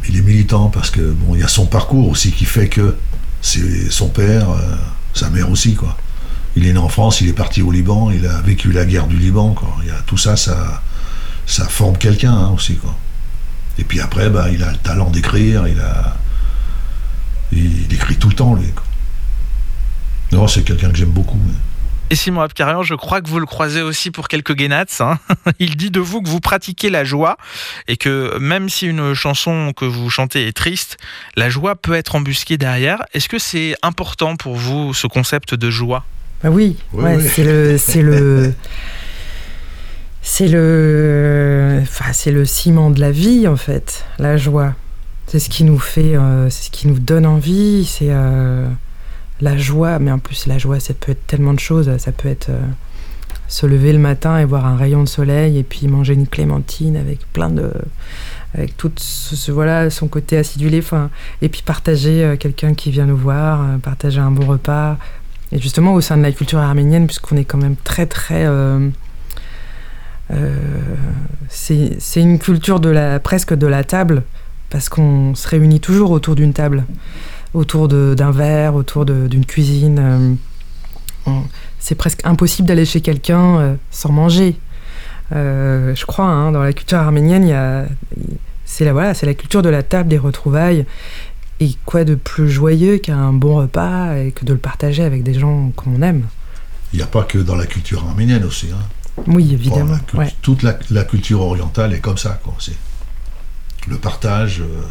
[0.08, 2.96] il est militant parce que bon, il y a son parcours aussi qui fait que
[3.42, 4.76] c'est son père, euh,
[5.14, 5.96] sa mère aussi, quoi.
[6.56, 9.06] Il est né en France, il est parti au Liban, il a vécu la guerre
[9.06, 9.76] du Liban, quoi.
[9.82, 10.82] Il y a tout ça, ça,
[11.46, 12.94] ça forme quelqu'un hein, aussi, quoi.
[13.78, 16.16] Et puis après, bah, il a le talent d'écrire, il a,
[17.52, 18.68] il, écrit tout le temps, lui.
[18.68, 18.84] Quoi.
[20.32, 21.38] Non, c'est quelqu'un que j'aime beaucoup.
[22.12, 24.84] Et Simon Abkarian, je crois que vous le croisez aussi pour quelques guénats.
[24.98, 25.18] Hein.
[25.60, 27.36] Il dit de vous que vous pratiquez la joie
[27.86, 30.96] et que même si une chanson que vous chantez est triste,
[31.36, 33.04] la joie peut être embusquée derrière.
[33.14, 36.04] Est-ce que c'est important pour vous ce concept de joie?
[36.42, 36.76] Bah Oui,
[37.20, 38.54] c'est le, c'est le,
[40.20, 44.74] c'est le, enfin, c'est le ciment de la vie en fait, la joie.
[45.28, 47.84] C'est ce qui nous fait, euh, c'est ce qui nous donne envie.
[47.84, 48.66] C'est euh,
[49.40, 51.90] la joie, mais en plus la joie, ça peut être tellement de choses.
[51.98, 52.60] Ça peut être euh,
[53.48, 56.96] se lever le matin et voir un rayon de soleil et puis manger une clémentine
[56.96, 57.72] avec plein de
[58.52, 61.08] avec tout ce, voilà son côté acidulé enfin
[61.40, 64.98] et puis partager euh, quelqu'un qui vient nous voir euh, partager un bon repas
[65.52, 68.46] et justement au sein de la culture arménienne puisqu'on est quand même très très
[71.48, 74.22] c'est une culture de la presque de la table
[74.68, 76.84] parce qu'on se réunit toujours autour d'une table
[77.54, 79.98] autour d'un verre, autour d'une cuisine.
[81.26, 81.30] Euh,
[81.78, 84.56] c'est presque impossible d'aller chez quelqu'un euh, sans manger.
[85.32, 87.88] Euh, je crois, hein, dans la culture arménienne,
[88.64, 90.86] c'est la, voilà, la culture de la table, des retrouvailles.
[91.60, 95.34] et quoi de plus joyeux qu'un bon repas et que de le partager avec des
[95.34, 96.24] gens qu'on aime?
[96.92, 98.68] Il n'y a pas que dans la culture arménienne aussi.
[98.72, 99.22] Hein.
[99.26, 99.84] Oui, évidemment.
[99.84, 100.34] Bon, la cul- ouais.
[100.42, 102.40] Toute la, la culture orientale est comme ça.
[102.42, 102.54] Quoi.
[102.58, 102.76] C'est
[103.88, 104.82] le partage, euh,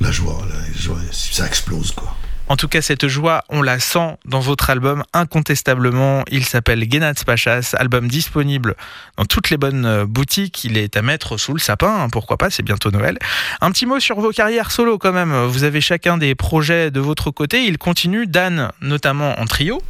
[0.00, 1.92] la joie, la joie, ça explose.
[1.92, 2.14] Quoi.
[2.50, 6.24] En tout cas, cette joie, on la sent dans votre album incontestablement.
[6.30, 8.74] Il s'appelle Genats Pachas, album disponible
[9.18, 10.64] dans toutes les bonnes euh, boutiques.
[10.64, 13.18] Il est à mettre sous le sapin, hein, pourquoi pas, c'est bientôt Noël.
[13.60, 15.34] Un petit mot sur vos carrières solo quand même.
[15.44, 17.64] Vous avez chacun des projets de votre côté.
[17.64, 19.82] Il continue, Dan notamment en trio.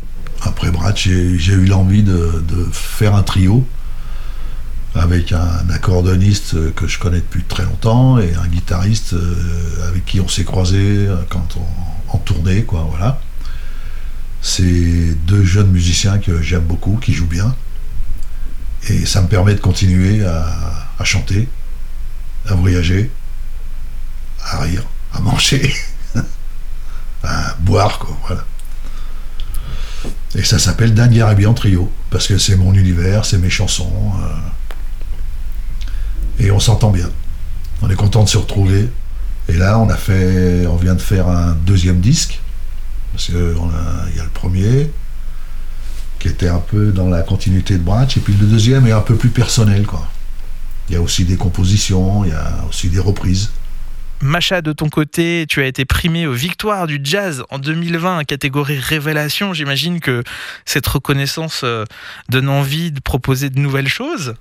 [0.43, 3.65] Après Brat, j'ai j'ai eu l'envie de, de faire un trio
[4.95, 10.05] avec un accordoniste euh, que je connais depuis très longtemps et un guitariste euh, avec
[10.05, 13.21] qui on s'est croisé quand on, en tournée, quoi, voilà.
[14.41, 17.55] C'est deux jeunes musiciens que j'aime beaucoup, qui jouent bien.
[18.89, 21.49] Et ça me permet de continuer à, chanter,
[22.47, 23.11] à voyager,
[24.43, 25.75] à rire, à manger,
[27.23, 28.45] à boire, quoi, voilà.
[30.35, 34.13] Et ça s'appelle Dan Garabian Trio, parce que c'est mon univers, c'est mes chansons.
[34.23, 34.35] euh,
[36.39, 37.11] et on s'entend bien.
[37.83, 38.89] On est content de se retrouver.
[39.49, 42.41] Et là, on a fait, on vient de faire un deuxième disque,
[43.13, 44.91] parce qu'il y a le premier,
[46.19, 49.01] qui était un peu dans la continuité de Branch, et puis le deuxième est un
[49.01, 50.07] peu plus personnel, quoi.
[50.89, 53.51] Il y a aussi des compositions, il y a aussi des reprises.
[54.21, 58.79] Macha, de ton côté, tu as été primé aux Victoires du Jazz en 2020, catégorie
[58.79, 59.55] révélation.
[59.55, 60.25] J'imagine que
[60.65, 61.85] cette reconnaissance euh,
[62.29, 64.35] donne envie de proposer de nouvelles choses.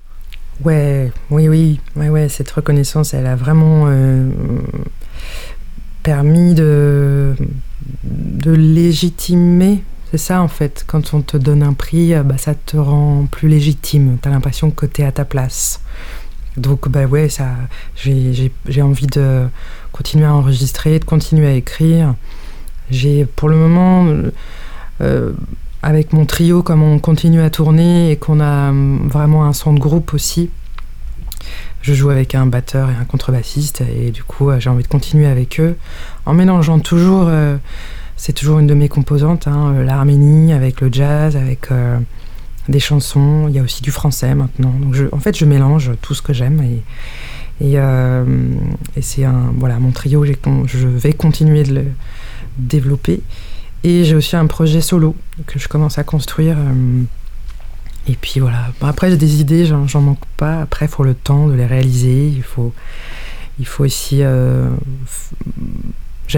[0.64, 4.30] Ouais, oui, oui, ouais, ouais, cette reconnaissance, elle a vraiment euh,
[6.04, 7.36] permis de,
[8.46, 9.84] légitimer.
[10.10, 10.84] C'est ça, en fait.
[10.88, 14.18] Quand on te donne un prix, euh, bah, ça te rend plus légitime.
[14.22, 15.82] T'as l'impression que t'es à ta place.
[16.56, 17.28] Donc, bah ouais,
[17.96, 19.48] j'ai envie de
[19.92, 22.16] continuer à enregistrer, de continuer à écrire.
[22.90, 24.08] J'ai, pour le moment,
[25.02, 25.34] euh,
[25.88, 29.72] avec mon trio, comme on continue à tourner et qu'on a hum, vraiment un son
[29.72, 30.50] de groupe aussi,
[31.82, 34.90] je joue avec un batteur et un contrebassiste et du coup euh, j'ai envie de
[34.90, 35.78] continuer avec eux
[36.26, 37.56] en mélangeant toujours, euh,
[38.18, 41.70] c'est toujours une de mes composantes, hein, euh, l'Arménie avec le jazz, avec
[42.68, 44.74] des chansons, il y a aussi du français maintenant.
[45.14, 46.62] En fait je mélange tout ce que j'aime
[47.62, 47.80] et,
[49.00, 50.26] c'est un, mon trio,
[50.66, 51.86] je vais continuer de le
[52.58, 53.22] développer.
[53.84, 55.16] Et j'ai aussi un projet solo
[55.46, 56.58] que je commence à construire.
[56.58, 57.04] euh,
[58.10, 58.70] et puis voilà.
[58.82, 60.62] Après, j'ai des idées, j'en manque pas.
[60.62, 62.28] Après, il faut le temps de les réaliser.
[62.28, 62.74] Il faut,
[63.60, 64.24] il faut aussi.
[64.24, 64.70] euh,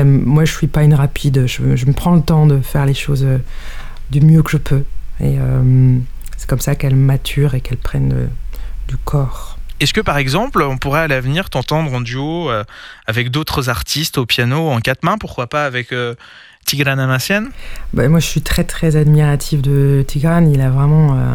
[0.04, 1.46] moi, je suis pas une rapide.
[1.46, 3.38] Je, me prends le temps de faire les choses euh,
[4.10, 4.84] du mieux que je peux.
[5.22, 5.38] Et
[6.38, 8.30] c'est comme ça qu'elles maturent et qu'elles prennent
[8.88, 9.58] du corps.
[9.82, 12.50] Est-ce que par exemple, on pourrait à l'avenir t'entendre en duo
[13.06, 15.18] avec d'autres artistes au piano en quatre mains?
[15.18, 15.94] Pourquoi pas avec
[16.66, 17.46] Tigran Amassian
[17.94, 20.46] Bah, moi, je suis très très admirative de Tigran.
[20.52, 21.16] Il a vraiment.
[21.16, 21.26] euh,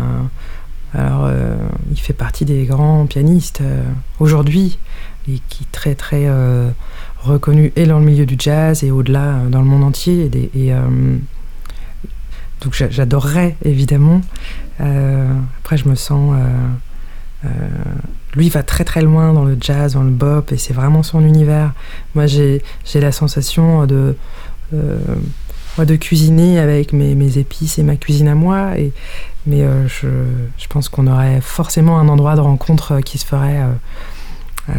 [0.96, 1.56] alors, euh,
[1.90, 3.82] il fait partie des grands pianistes euh,
[4.20, 4.78] aujourd'hui
[5.28, 6.28] et qui est très très
[7.22, 10.30] reconnu et dans le milieu du jazz et au-delà dans le monde entier.
[10.54, 10.70] Et,
[12.60, 14.20] donc, j'a- j'adorerais évidemment.
[14.78, 16.36] Après, je me sens.
[18.36, 21.24] lui va très très loin dans le jazz, dans le bop, et c'est vraiment son
[21.24, 21.72] univers.
[22.14, 22.62] Moi, j'ai
[22.94, 24.16] la sensation de.
[24.74, 24.98] Euh,
[25.76, 28.78] moi, de cuisiner avec mes, mes épices et ma cuisine à moi.
[28.78, 28.92] Et,
[29.46, 30.08] mais euh, je,
[30.56, 33.72] je pense qu'on aurait forcément un endroit de rencontre euh, qui se ferait euh,
[34.70, 34.72] euh,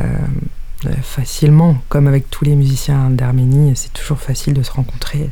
[0.85, 3.73] euh, facilement, comme avec tous les musiciens d'Arménie.
[3.75, 5.29] C'est toujours facile de se rencontrer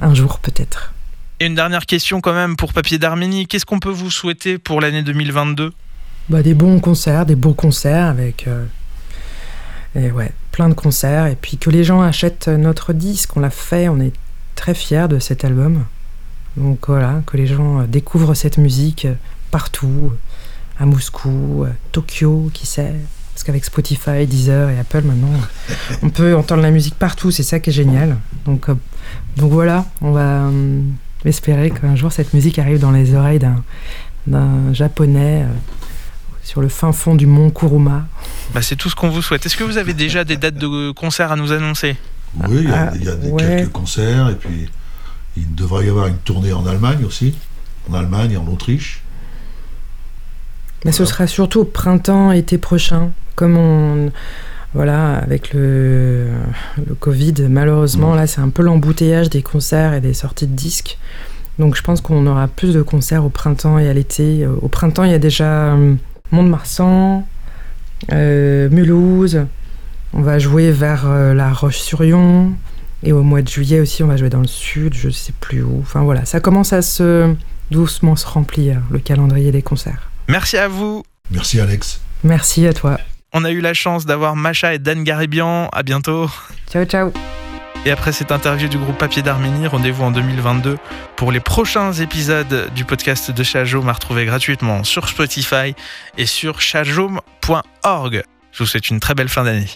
[0.00, 0.92] un jour peut-être.
[1.40, 3.46] Et une dernière question quand même pour Papier d'Arménie.
[3.46, 5.72] Qu'est-ce qu'on peut vous souhaiter pour l'année 2022
[6.28, 8.46] Bah, des bons concerts, des beaux concerts avec.
[9.96, 11.26] Euh, et ouais, plein de concerts.
[11.26, 13.36] Et puis que les gens achètent notre disque.
[13.36, 14.12] On l'a fait, on est
[14.54, 15.84] très fiers de cet album.
[16.56, 19.14] Donc voilà, que les gens euh, découvrent cette musique euh,
[19.50, 20.12] partout,
[20.78, 22.94] à Moscou, à Tokyo, qui sait.
[23.32, 25.32] Parce qu'avec Spotify, Deezer et Apple maintenant,
[26.02, 28.16] on peut entendre la musique partout, c'est ça qui est génial.
[28.44, 28.74] Donc, euh,
[29.36, 30.82] donc voilà, on va euh,
[31.24, 33.40] espérer qu'un jour cette musique arrive dans les oreilles
[34.26, 35.46] d'un, japonais euh,
[36.42, 38.06] sur le fin fond du mont Kuruma.
[38.54, 39.46] bah, C'est tout ce qu'on vous souhaite.
[39.46, 41.96] Est-ce que vous avez déjà des dates de concert à nous annoncer?
[42.48, 43.42] Oui, il y a, Ah, il y a des- ouais.
[43.42, 44.68] quelques concerts, et puis
[45.36, 47.34] il devrait y avoir une tournée en Allemagne aussi,
[47.90, 49.02] en Allemagne et en Autriche.
[50.84, 51.10] Mais ce Voilà.
[51.12, 53.10] sera surtout au printemps, été prochain.
[53.36, 54.10] Comme on.
[54.74, 56.28] Voilà, avec le,
[56.86, 58.16] le Covid, malheureusement, Mm.
[58.16, 60.98] là, c'est un peu l'embouteillage des concerts et des sorties de disques.
[61.58, 64.46] Donc, je pense qu'on aura plus de concerts au printemps et à l'été.
[64.46, 65.94] Au printemps, il y a déjà euh,
[66.32, 67.26] Mont-de-Marsan,
[68.10, 69.46] euh, Mulhouse,
[70.12, 72.52] On va jouer vers euh, La Roche-sur-Yon.
[73.04, 75.62] Et au mois de juillet aussi, on va jouer dans le sud, je sais plus
[75.62, 75.78] où.
[75.80, 77.34] Enfin voilà, ça commence à se
[77.70, 80.10] doucement se remplir, le calendrier des concerts.
[80.28, 81.02] Merci à vous.
[81.30, 82.00] Merci Alex.
[82.22, 82.98] Merci à toi.
[83.32, 85.68] On a eu la chance d'avoir Macha et Dan Garibian.
[85.72, 86.30] À bientôt.
[86.70, 87.12] Ciao, ciao.
[87.84, 90.78] Et après cette interview du groupe Papier d'Arménie, rendez-vous en 2022
[91.16, 95.74] pour les prochains épisodes du podcast de Chajome à retrouver gratuitement sur Spotify
[96.16, 98.22] et sur chajome.org.
[98.52, 99.66] Je vous souhaite une très belle fin d'année.